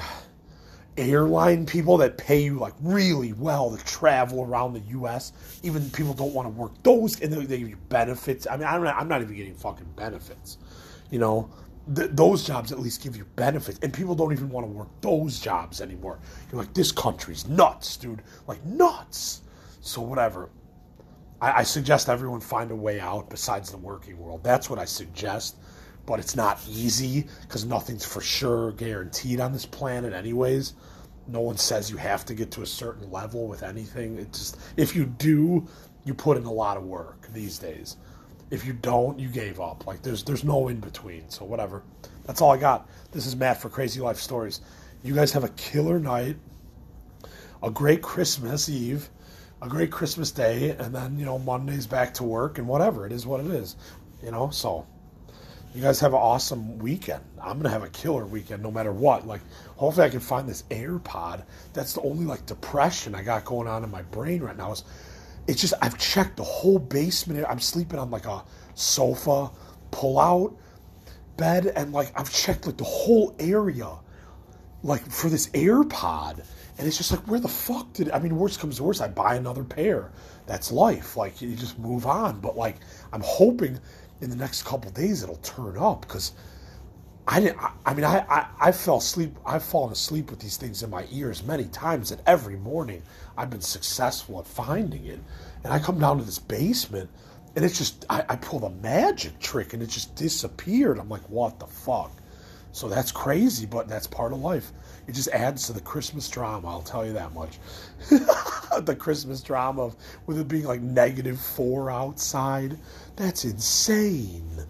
airline 0.97 1.67
people 1.67 1.97
that 1.99 2.17
pay 2.17 2.43
you 2.43 2.59
like 2.59 2.75
really 2.81 3.33
well 3.33 3.77
to 3.77 3.85
travel 3.85 4.43
around 4.43 4.73
the 4.73 4.81
U.S. 4.81 5.33
Even 5.63 5.89
people 5.91 6.15
don't 6.15 6.33
want 6.33 6.47
to 6.47 6.51
work 6.51 6.73
those, 6.83 7.21
and 7.21 7.33
they, 7.33 7.45
they 7.45 7.59
give 7.59 7.69
you 7.69 7.79
benefits. 7.89 8.47
I 8.51 8.57
mean, 8.57 8.67
I'm 8.67 8.83
not, 8.83 8.97
I'm 8.97 9.09
not 9.09 9.23
even 9.23 9.37
getting 9.37 9.55
fucking 9.55 9.93
benefits. 9.97 10.59
You 11.11 11.19
know, 11.19 11.51
th- 11.95 12.11
those 12.13 12.45
jobs 12.45 12.73
at 12.73 12.79
least 12.81 13.03
give 13.03 13.17
you 13.17 13.25
benefits, 13.37 13.79
and 13.83 13.93
people 13.93 14.15
don't 14.15 14.33
even 14.33 14.49
want 14.49 14.67
to 14.67 14.73
work 14.73 14.89
those 15.01 15.39
jobs 15.39 15.81
anymore. 15.81 16.19
You're 16.51 16.61
like, 16.61 16.75
this 16.75 16.93
country's 16.93 17.47
nuts, 17.49 17.97
dude. 17.97 18.23
Like 18.47 18.65
nuts. 18.65 19.43
So 19.81 20.01
whatever. 20.01 20.51
I, 21.41 21.61
I 21.61 21.63
suggest 21.63 22.09
everyone 22.09 22.41
find 22.41 22.71
a 22.71 22.77
way 22.77 23.01
out 23.01 23.29
besides 23.31 23.71
the 23.71 23.77
working 23.77 24.19
world. 24.19 24.43
That's 24.43 24.71
what 24.71 24.79
I 24.79 24.85
suggest. 24.85 25.57
But 26.07 26.21
it's 26.21 26.37
not 26.37 26.61
easy 26.69 27.27
because 27.43 27.65
nothing's 27.65 28.05
for 28.05 28.21
sure 28.21 28.73
guaranteed 28.73 29.41
on 29.41 29.53
this 29.53 29.65
planet, 29.65 30.13
anyways. 30.13 30.75
No 31.27 31.41
one 31.41 31.57
says 31.57 31.91
you 31.91 31.97
have 31.97 32.27
to 32.27 32.35
get 32.35 32.51
to 32.53 32.63
a 32.63 32.67
certain 32.67 33.11
level 33.11 33.49
with 33.49 33.63
anything. 33.63 34.19
It 34.19 34.33
just 34.33 34.59
if 34.77 34.95
you 34.95 35.07
do, 35.07 35.67
you 36.05 36.13
put 36.13 36.37
in 36.37 36.45
a 36.45 36.53
lot 36.53 36.77
of 36.77 36.85
work 36.85 37.27
these 37.33 37.59
days. 37.59 37.97
If 38.55 38.65
you 38.65 38.73
don't, 38.73 39.19
you 39.19 39.29
gave 39.29 39.59
up. 39.59 39.85
Like 39.85 40.03
there's 40.03 40.23
there's 40.23 40.45
no 40.45 40.69
in 40.69 40.79
between. 40.79 41.29
So 41.29 41.45
whatever. 41.45 41.83
That's 42.25 42.41
all 42.41 42.53
I 42.53 42.57
got. 42.57 42.89
This 43.11 43.27
is 43.27 43.35
Matt 43.35 43.61
for 43.61 43.69
Crazy 43.69 44.01
Life 44.01 44.19
Stories. 44.19 44.61
You 45.03 45.13
guys 45.13 45.33
have 45.33 45.43
a 45.43 45.49
killer 45.49 45.99
night, 45.99 46.37
a 47.65 47.71
great 47.73 48.01
Christmas 48.01 48.69
Eve, 48.69 49.11
a 49.61 49.69
great 49.69 49.91
Christmas 49.91 50.31
Day, 50.31 50.71
and 50.71 50.95
then 50.95 51.19
you 51.19 51.25
know 51.25 51.37
Monday's 51.37 51.89
back 51.89 52.15
to 52.15 52.23
work 52.23 52.59
and 52.59 52.69
whatever. 52.69 53.05
It 53.05 53.11
is 53.11 53.27
what 53.27 53.41
it 53.41 53.49
is. 53.49 53.75
You 54.23 54.31
know, 54.31 54.51
so 54.51 54.87
you 55.75 55.83
guys 55.83 55.99
have 55.99 56.13
an 56.13 56.21
awesome 56.21 56.79
weekend. 56.79 57.25
I'm 57.43 57.59
gonna 57.59 57.71
have 57.71 57.83
a 57.83 57.89
killer 57.89 58.25
weekend 58.25 58.63
no 58.63 58.71
matter 58.71 58.93
what. 58.93 59.27
Like, 59.27 59.41
hopefully, 59.75 60.07
I 60.07 60.11
can 60.11 60.21
find 60.21 60.49
this 60.49 60.63
AirPod. 60.71 61.43
That's 61.73 61.95
the 61.95 62.03
only 62.03 62.25
like 62.25 62.47
depression 62.47 63.17
I 63.17 63.25
got 63.25 63.45
going 63.45 63.67
on 63.67 63.83
in 63.83 63.91
my 63.91 64.03
brain 64.03 64.45
right 64.45 64.57
now. 64.57 64.71
Is 64.71 64.85
it's 65.47 65.61
just 65.61 65.75
I've 65.83 65.99
checked 65.99 66.37
the 66.37 66.45
whole 66.45 66.79
basement. 66.79 67.45
I'm 67.49 67.61
sleeping 67.61 67.99
on 67.99 68.11
like 68.11 68.27
a 68.27 68.45
sofa, 68.75 69.51
pull 69.91 70.19
out 70.19 70.57
bed, 71.37 71.67
and 71.67 71.93
like 71.93 72.13
I've 72.19 72.33
checked 72.33 72.67
like 72.67 72.77
the 72.77 72.85
whole 72.85 73.35
area, 73.39 73.89
like 74.83 75.05
for 75.11 75.29
this 75.29 75.49
AirPod, 75.49 76.45
and 76.79 76.87
it's 76.87 76.97
just 76.97 77.11
like 77.11 77.21
where 77.29 77.41
the 77.41 77.49
fuck 77.49 77.93
did 77.93 78.11
I 78.11 78.19
mean? 78.19 78.37
Worst 78.37 78.61
comes 78.61 78.77
to 78.77 78.85
worst, 78.85 79.03
I 79.03 79.09
buy 79.09 79.35
another 79.37 79.65
pair. 79.65 80.13
That's 80.47 80.73
life. 80.73 81.17
Like 81.17 81.41
you 81.43 81.55
just 81.55 81.79
move 81.79 82.07
on. 82.07 82.41
But 82.41 82.57
like 82.57 82.77
I'm 83.13 83.23
hoping 83.23 83.79
in 84.21 84.31
the 84.31 84.37
next 84.37 84.65
couple 84.65 84.91
days 84.93 85.23
it'll 85.23 85.37
turn 85.37 85.77
up 85.79 86.03
because 86.03 86.33
I 87.27 87.41
didn't. 87.41 87.59
I, 87.63 87.73
I 87.87 87.95
mean, 87.95 88.05
I, 88.05 88.25
I 88.29 88.47
I 88.61 88.73
fell 88.73 88.99
asleep. 88.99 89.37
I've 89.47 89.63
fallen 89.63 89.93
asleep 89.93 90.31
with 90.31 90.41
these 90.41 90.57
things 90.57 90.83
in 90.83 90.91
my 90.91 91.07
ears 91.11 91.43
many 91.43 91.65
times, 91.65 92.11
and 92.11 92.21
every 92.27 92.57
morning 92.57 93.03
I've 93.37 93.51
been 93.51 93.63
successful 93.63 94.39
at 94.41 94.47
finding 94.47 95.07
it. 95.07 95.21
And 95.65 95.73
I 95.73 95.79
come 95.79 95.99
down 95.99 96.19
to 96.19 96.25
this 96.25 96.39
basement, 96.39 97.09
and 97.57 97.65
it's 97.65 97.79
just 97.79 98.05
I, 98.11 98.25
I 98.29 98.37
pull 98.37 98.59
the 98.61 98.69
magic 98.71 99.39
trick, 99.41 99.73
and 99.73 99.83
it 99.83 99.89
just 99.89 100.15
disappeared. 100.17 100.99
I'm 100.99 101.09
like, 101.09 101.29
what 101.31 101.59
the 101.59 101.67
fuck? 101.67 102.13
So 102.73 102.89
that's 102.89 103.13
crazy, 103.13 103.67
but 103.67 103.89
that's 103.89 104.07
part 104.07 104.33
of 104.33 104.41
life. 104.41 104.73
It 105.07 105.13
just 105.13 105.29
adds 105.29 105.67
to 105.69 105.73
the 105.73 105.81
Christmas 105.81 106.29
drama. 106.29 106.69
I'll 106.69 106.83
tell 106.83 107.07
you 107.07 107.13
that 107.15 107.33
much. 107.33 107.59
the 108.11 108.97
Christmas 108.99 109.41
drama 109.41 109.83
of 109.83 109.97
with 110.27 110.39
it 110.39 110.49
being 110.49 110.65
like 110.65 110.81
negative 110.81 111.41
four 111.41 111.91
outside. 111.91 112.77
That's 113.17 113.45
insane. 113.45 114.67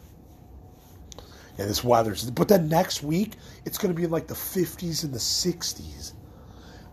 Yeah, 1.59 1.67
this 1.67 1.85
weather's. 1.85 2.31
But 2.31 2.49
then 2.49 2.69
next 2.69 3.03
week, 3.03 3.35
it's 3.65 3.79
going 3.79 3.95
to 3.95 3.97
be 3.97 4.05
in 4.05 4.11
like 4.11 4.27
the 4.27 4.35
50s 4.35 5.05
and 5.05 5.13
the 5.13 5.19
60s. 5.19 6.13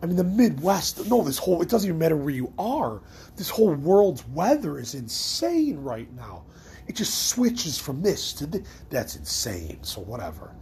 I 0.01 0.05
mean, 0.05 0.15
the 0.15 0.23
Midwest. 0.23 1.09
No, 1.09 1.23
this 1.23 1.37
whole. 1.37 1.61
It 1.61 1.69
doesn't 1.69 1.87
even 1.87 1.99
matter 1.99 2.15
where 2.17 2.33
you 2.33 2.53
are. 2.57 3.01
This 3.35 3.49
whole 3.49 3.73
world's 3.73 4.27
weather 4.27 4.79
is 4.79 4.95
insane 4.95 5.77
right 5.81 6.11
now. 6.15 6.43
It 6.87 6.95
just 6.95 7.29
switches 7.29 7.77
from 7.77 8.01
this 8.01 8.33
to 8.33 8.45
this. 8.47 8.67
That's 8.89 9.15
insane. 9.15 9.79
So 9.83 10.01
whatever. 10.01 10.53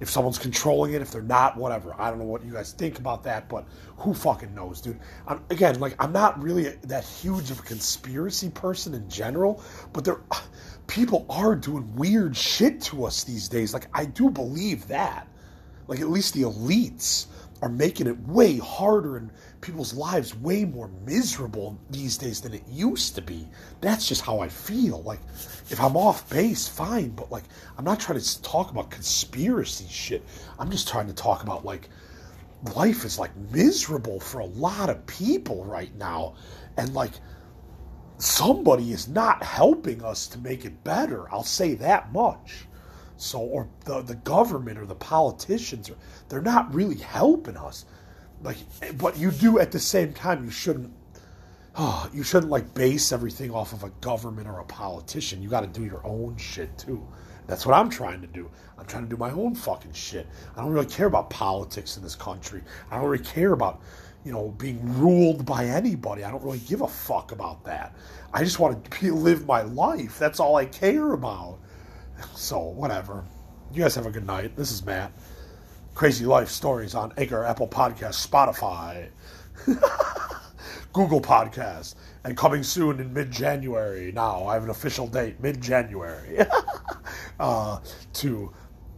If 0.00 0.08
someone's 0.08 0.38
controlling 0.38 0.94
it, 0.94 1.02
if 1.02 1.10
they're 1.10 1.22
not, 1.22 1.56
whatever. 1.56 1.94
I 1.98 2.08
don't 2.08 2.18
know 2.18 2.24
what 2.24 2.44
you 2.44 2.52
guys 2.52 2.72
think 2.72 2.98
about 2.98 3.22
that, 3.24 3.48
but 3.48 3.66
who 3.96 4.14
fucking 4.14 4.54
knows, 4.54 4.80
dude? 4.80 4.98
I'm, 5.26 5.42
again, 5.50 5.78
like 5.78 5.94
I'm 5.98 6.12
not 6.12 6.42
really 6.42 6.70
that 6.82 7.04
huge 7.04 7.50
of 7.50 7.60
a 7.60 7.62
conspiracy 7.62 8.48
person 8.48 8.94
in 8.94 9.08
general, 9.08 9.62
but 9.92 10.04
there, 10.04 10.20
uh, 10.30 10.40
people 10.86 11.26
are 11.28 11.54
doing 11.54 11.94
weird 11.94 12.36
shit 12.36 12.80
to 12.82 13.04
us 13.04 13.24
these 13.24 13.48
days. 13.48 13.74
Like 13.74 13.86
I 13.92 14.06
do 14.06 14.30
believe 14.30 14.88
that. 14.88 15.28
Like 15.86 16.00
at 16.00 16.08
least 16.08 16.34
the 16.34 16.42
elites 16.42 17.26
are 17.62 17.68
making 17.68 18.06
it 18.06 18.18
way 18.26 18.58
harder 18.58 19.16
and 19.18 19.30
people's 19.60 19.94
lives 19.94 20.34
way 20.36 20.64
more 20.64 20.90
miserable 21.04 21.78
these 21.90 22.16
days 22.16 22.40
than 22.40 22.54
it 22.54 22.66
used 22.68 23.14
to 23.14 23.22
be. 23.22 23.48
That's 23.80 24.08
just 24.08 24.22
how 24.22 24.40
I 24.40 24.48
feel. 24.48 25.02
Like, 25.02 25.20
if 25.68 25.80
I'm 25.80 25.96
off 25.96 26.28
base, 26.30 26.66
fine, 26.66 27.10
but 27.10 27.30
like, 27.30 27.44
I'm 27.76 27.84
not 27.84 28.00
trying 28.00 28.18
to 28.18 28.42
talk 28.42 28.70
about 28.70 28.90
conspiracy 28.90 29.86
shit. 29.88 30.24
I'm 30.58 30.70
just 30.70 30.88
trying 30.88 31.08
to 31.08 31.14
talk 31.14 31.42
about 31.42 31.64
like, 31.64 31.88
life 32.74 33.04
is 33.04 33.18
like 33.18 33.36
miserable 33.52 34.20
for 34.20 34.40
a 34.40 34.46
lot 34.46 34.90
of 34.90 35.06
people 35.06 35.64
right 35.64 35.94
now. 35.96 36.34
And 36.76 36.94
like, 36.94 37.12
somebody 38.18 38.92
is 38.92 39.08
not 39.08 39.42
helping 39.42 40.02
us 40.04 40.26
to 40.28 40.38
make 40.38 40.64
it 40.64 40.84
better. 40.84 41.30
I'll 41.32 41.42
say 41.42 41.74
that 41.76 42.12
much. 42.12 42.66
So, 43.16 43.40
or 43.40 43.68
the, 43.84 44.00
the 44.00 44.14
government 44.14 44.78
or 44.78 44.86
the 44.86 44.94
politicians, 44.94 45.90
or, 45.90 45.96
they're 46.30 46.40
not 46.40 46.74
really 46.74 46.96
helping 46.96 47.56
us. 47.56 47.84
Like, 48.42 48.56
but 48.96 49.18
you 49.18 49.30
do 49.30 49.58
at 49.58 49.70
the 49.70 49.78
same 49.78 50.12
time, 50.12 50.44
you 50.44 50.50
shouldn't, 50.50 50.92
oh, 51.76 52.08
you 52.12 52.22
shouldn't 52.22 52.50
like 52.50 52.72
base 52.74 53.12
everything 53.12 53.50
off 53.50 53.72
of 53.72 53.84
a 53.84 53.90
government 54.00 54.48
or 54.48 54.60
a 54.60 54.64
politician. 54.64 55.42
You 55.42 55.48
got 55.48 55.60
to 55.60 55.66
do 55.66 55.84
your 55.84 56.04
own 56.06 56.36
shit 56.36 56.76
too. 56.78 57.06
That's 57.46 57.66
what 57.66 57.74
I'm 57.74 57.90
trying 57.90 58.20
to 58.20 58.26
do. 58.26 58.48
I'm 58.78 58.86
trying 58.86 59.04
to 59.04 59.10
do 59.10 59.16
my 59.16 59.30
own 59.32 59.54
fucking 59.54 59.92
shit. 59.92 60.26
I 60.56 60.62
don't 60.62 60.72
really 60.72 60.86
care 60.86 61.06
about 61.06 61.30
politics 61.30 61.96
in 61.96 62.02
this 62.02 62.14
country. 62.14 62.62
I 62.90 62.96
don't 62.96 63.06
really 63.08 63.24
care 63.24 63.52
about, 63.52 63.82
you 64.24 64.32
know, 64.32 64.50
being 64.50 64.80
ruled 65.00 65.44
by 65.44 65.66
anybody. 65.66 66.22
I 66.24 66.30
don't 66.30 66.42
really 66.44 66.60
give 66.60 66.80
a 66.82 66.88
fuck 66.88 67.32
about 67.32 67.64
that. 67.64 67.94
I 68.32 68.44
just 68.44 68.58
want 68.58 68.90
to 68.90 69.14
live 69.14 69.46
my 69.46 69.62
life. 69.62 70.18
That's 70.18 70.38
all 70.38 70.56
I 70.56 70.64
care 70.64 71.12
about. 71.12 71.58
So, 72.34 72.60
whatever. 72.60 73.24
You 73.72 73.82
guys 73.82 73.94
have 73.96 74.06
a 74.06 74.10
good 74.10 74.26
night. 74.26 74.56
This 74.56 74.70
is 74.72 74.84
Matt. 74.84 75.12
Crazy 76.00 76.24
Life 76.24 76.48
Stories 76.48 76.94
on 76.94 77.12
Anchor, 77.18 77.44
Apple 77.44 77.68
Podcast, 77.68 78.26
Spotify, 78.26 79.10
Google 80.94 81.20
Podcast, 81.20 81.94
and 82.24 82.34
coming 82.38 82.62
soon 82.62 83.00
in 83.00 83.12
mid 83.12 83.30
January. 83.30 84.10
Now, 84.10 84.46
I 84.46 84.54
have 84.54 84.64
an 84.64 84.70
official 84.70 85.06
date, 85.06 85.38
mid 85.40 85.60
January, 85.60 86.38
uh, 87.38 87.80
to 88.14 88.50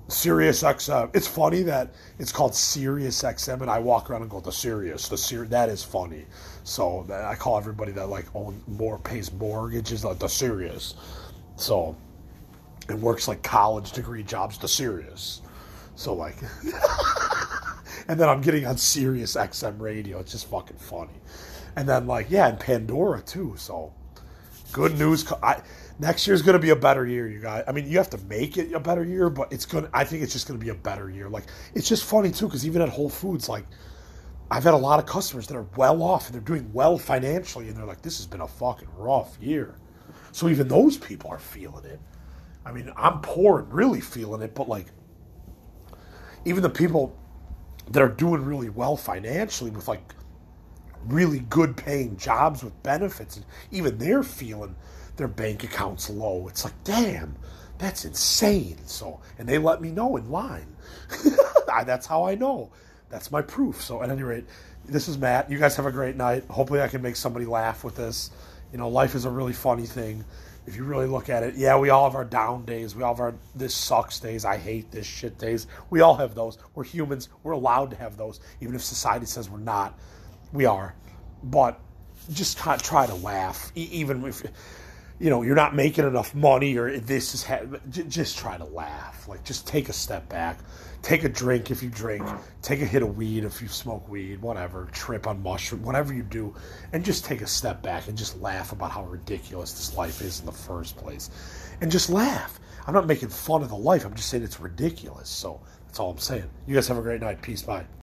Sirius 0.07 0.62
XM. 0.62 1.11
It's 1.12 1.27
funny 1.27 1.65
that 1.65 1.93
it's 2.21 2.31
called 2.31 2.55
Sirius 2.55 3.21
XM, 3.21 3.62
and 3.62 3.69
I 3.69 3.81
walk 3.81 4.09
around 4.09 4.23
and 4.23 4.31
go, 4.31 4.38
the 4.38 4.53
Sirius, 4.53 5.09
the 5.09 5.19
Sirius. 5.19 5.51
That 5.51 5.71
is 5.71 5.83
funny. 5.83 6.25
So 6.62 7.05
I 7.12 7.35
call 7.35 7.59
everybody 7.59 7.91
that 7.91 8.11
like 8.11 8.27
own 8.33 8.62
more 8.69 9.01
pays 9.01 9.33
mortgages 9.33 10.05
like 10.05 10.21
the 10.21 10.29
Sirius. 10.29 10.95
So 11.57 11.97
it 12.88 12.95
works 12.95 13.27
like 13.27 13.43
college 13.43 13.91
degree 13.91 14.23
jobs 14.23 14.57
to 14.59 14.69
Sirius. 14.69 15.43
So 15.94 16.14
like, 16.14 16.37
and 18.09 18.18
then 18.18 18.28
I'm 18.28 18.40
getting 18.40 18.66
on 18.66 18.76
Sirius 18.78 19.37
XM 19.37 19.81
radio. 19.81 20.18
It's 20.20 20.33
just 20.33 20.48
fucking 20.50 20.78
funny. 20.78 21.20
and 21.76 21.88
then 21.88 22.07
like 22.07 22.28
yeah, 22.31 22.48
and 22.48 22.59
Pandora 22.59 23.22
too. 23.22 23.55
So 23.57 23.92
good 24.72 24.98
news. 24.98 25.31
I, 25.42 25.62
next 25.98 26.26
year's 26.26 26.42
going 26.42 26.55
to 26.55 26.59
be 26.59 26.70
a 26.70 26.76
better 26.76 27.07
year, 27.07 27.28
you 27.28 27.40
guys. 27.40 27.64
I 27.68 27.72
mean, 27.72 27.88
you 27.88 27.98
have 27.98 28.11
to 28.11 28.18
make 28.28 28.57
it 28.59 28.72
a 28.72 28.81
better 28.81 29.05
year, 29.05 29.31
but 29.31 29.52
it's 29.52 29.66
going. 29.66 29.85
to 29.85 29.90
I 29.94 30.05
think 30.05 30.22
it's 30.22 30.33
just 30.33 30.48
going 30.48 30.59
to 30.59 30.64
be 30.64 30.70
a 30.70 30.74
better 30.74 31.11
year. 31.11 31.28
Like 31.28 31.44
it's 31.74 31.88
just 31.88 32.05
funny 32.05 32.31
too, 32.31 32.46
because 32.46 32.66
even 32.66 32.83
at 32.83 32.88
Whole 32.88 33.11
Foods, 33.11 33.48
like 33.48 33.66
I've 34.50 34.64
had 34.64 34.74
a 34.74 34.78
lot 34.78 34.98
of 34.98 35.07
customers 35.07 35.46
that 35.48 35.57
are 35.57 35.66
well 35.76 36.02
off 36.02 36.26
and 36.26 36.35
they're 36.35 36.42
doing 36.42 36.70
well 36.72 36.98
financially, 36.98 37.68
and 37.68 37.76
they're 37.76 37.87
like, 37.87 38.02
"This 38.02 38.18
has 38.18 38.26
been 38.26 38.40
a 38.42 38.48
fucking 38.48 38.88
rough 38.96 39.37
year." 39.40 39.76
So 40.33 40.48
even 40.48 40.68
those 40.68 40.96
people 40.96 41.31
are 41.31 41.38
feeling 41.38 41.85
it. 41.85 42.00
I 42.64 42.72
mean, 42.72 42.92
I'm 42.96 43.20
poor 43.20 43.61
and 43.61 43.72
really 43.72 44.00
feeling 44.00 44.42
it, 44.42 44.55
but 44.55 44.68
like 44.68 44.87
even 46.44 46.62
the 46.62 46.70
people 46.70 47.16
that 47.90 48.02
are 48.02 48.09
doing 48.09 48.44
really 48.44 48.68
well 48.68 48.96
financially 48.96 49.70
with 49.70 49.88
like 49.88 50.14
really 51.07 51.40
good 51.40 51.76
paying 51.76 52.16
jobs 52.16 52.62
with 52.62 52.81
benefits 52.83 53.37
and 53.37 53.44
even 53.70 53.98
they're 53.98 54.22
feeling 54.22 54.74
their 55.16 55.28
bank 55.28 55.64
accounts 55.64 56.09
low. 56.09 56.48
It's 56.48 56.64
like 56.64 56.85
damn 56.85 57.37
that's 57.78 58.05
insane. 58.05 58.78
So 58.87 59.20
and 59.38 59.48
they 59.48 59.59
let 59.59 59.83
me 59.83 59.90
know 59.90 60.16
in 60.16 60.31
line. 60.31 60.76
That's 61.66 62.07
how 62.07 62.24
i 62.26 62.35
know. 62.35 62.70
That's 63.09 63.33
my 63.33 63.42
proof. 63.42 63.83
So 63.83 64.02
at 64.02 64.11
any 64.11 64.22
rate 64.22 64.44
this 64.85 65.09
is 65.09 65.18
matt. 65.18 65.50
You 65.50 65.59
guys 65.59 65.76
have 65.76 65.87
a 65.87 65.92
great 65.92 66.16
night. 66.16 66.44
Hopefully 66.48 66.81
i 66.81 66.88
can 66.88 67.02
make 67.02 67.16
somebody 67.16 67.46
laugh 67.46 67.83
with 67.85 67.96
this. 67.96 68.31
You 68.72 68.78
know 68.78 68.88
life 68.88 69.14
is 69.14 69.24
a 69.24 69.31
really 69.31 69.52
funny 69.52 69.87
thing 69.87 70.24
if 70.66 70.77
you 70.77 70.85
really 70.85 71.07
look 71.07 71.29
at 71.29 71.42
it, 71.42 71.57
yeah, 71.57 71.77
we 71.77 71.90
all 71.90 72.05
have 72.05 72.14
our 72.14 72.25
down 72.25 72.64
days. 72.64 72.94
We 72.94 73.03
all 73.03 73.14
have 73.14 73.20
our 73.20 73.35
this 73.55 73.75
sucks 73.75 74.20
days. 74.20 74.44
I 74.44 74.57
hate 74.57 74.90
this 74.90 75.07
shit 75.07 75.38
days. 75.38 75.66
We 75.90 76.01
all 76.01 76.14
have 76.16 76.35
those. 76.35 76.59
We're 76.75 76.85
humans. 76.85 77.29
We're 77.42 77.53
allowed 77.53 77.90
to 77.90 77.96
have 77.96 78.16
those, 78.16 78.40
even 78.61 78.75
if 78.75 78.83
society 78.83 79.27
says 79.27 79.51
we're 79.51 79.59
not. 79.59 79.98
We 80.53 80.66
are, 80.66 80.94
but 81.42 81.81
just 82.33 82.59
try 82.59 83.07
to 83.07 83.14
laugh, 83.14 83.72
even 83.75 84.25
if 84.25 84.42
you 85.18 85.31
know 85.31 85.42
you're 85.42 85.57
not 85.57 85.75
making 85.75 86.07
enough 86.07 86.35
money 86.35 86.77
or 86.77 86.98
this 86.98 87.35
is. 87.35 87.44
Ha- 87.44 87.62
just 87.90 88.38
try 88.38 88.57
to 88.57 88.64
laugh. 88.64 89.27
Like 89.27 89.44
just 89.44 89.66
take 89.66 89.88
a 89.88 89.92
step 89.92 90.29
back 90.29 90.59
take 91.03 91.25
a 91.25 91.29
drink 91.29 91.71
if 91.71 91.83
you 91.83 91.91
drink, 91.91 92.27
take 92.62 92.81
a 92.81 92.87
hit 92.87 93.03
of 93.03 93.17
weed 93.17 93.45
if 93.45 93.61
you 93.61 93.69
smoke 93.69 94.09
weed, 94.09 94.41
whatever, 94.41 94.88
trip 94.93 95.27
on 95.27 95.43
mushroom, 95.43 95.83
whatever 95.83 96.15
you 96.15 96.23
do, 96.23 96.55
and 96.93 97.05
just 97.05 97.25
take 97.25 97.43
a 97.43 97.47
step 97.47 97.83
back 97.83 98.09
and 98.09 98.17
just 98.17 98.41
laugh 98.41 98.73
about 98.73 98.93
how 98.93 99.05
ridiculous 99.05 99.73
this 99.73 99.97
life 99.97 100.21
is 100.23 100.41
in 100.41 100.47
the 100.47 100.53
first 100.53 100.97
place. 100.97 101.31
And 101.81 101.91
just 101.91 102.09
laugh. 102.09 102.61
I'm 102.87 102.95
not 102.95 103.07
making 103.07 103.29
fun 103.29 103.62
of 103.62 103.69
the 103.69 103.77
life, 103.77 104.05
I'm 104.05 104.15
just 104.15 104.29
saying 104.29 104.43
it's 104.45 104.61
ridiculous. 104.61 105.29
So 105.29 105.61
that's 105.87 106.01
all 106.01 106.11
I'm 106.11 106.19
saying. 106.19 106.49
You 106.67 106.75
guys 106.75 106.88
have 106.88 106.99
a 106.99 107.03
great 107.03 107.21
night. 107.21 107.43
Peace. 107.43 107.62
Bye. 107.62 107.85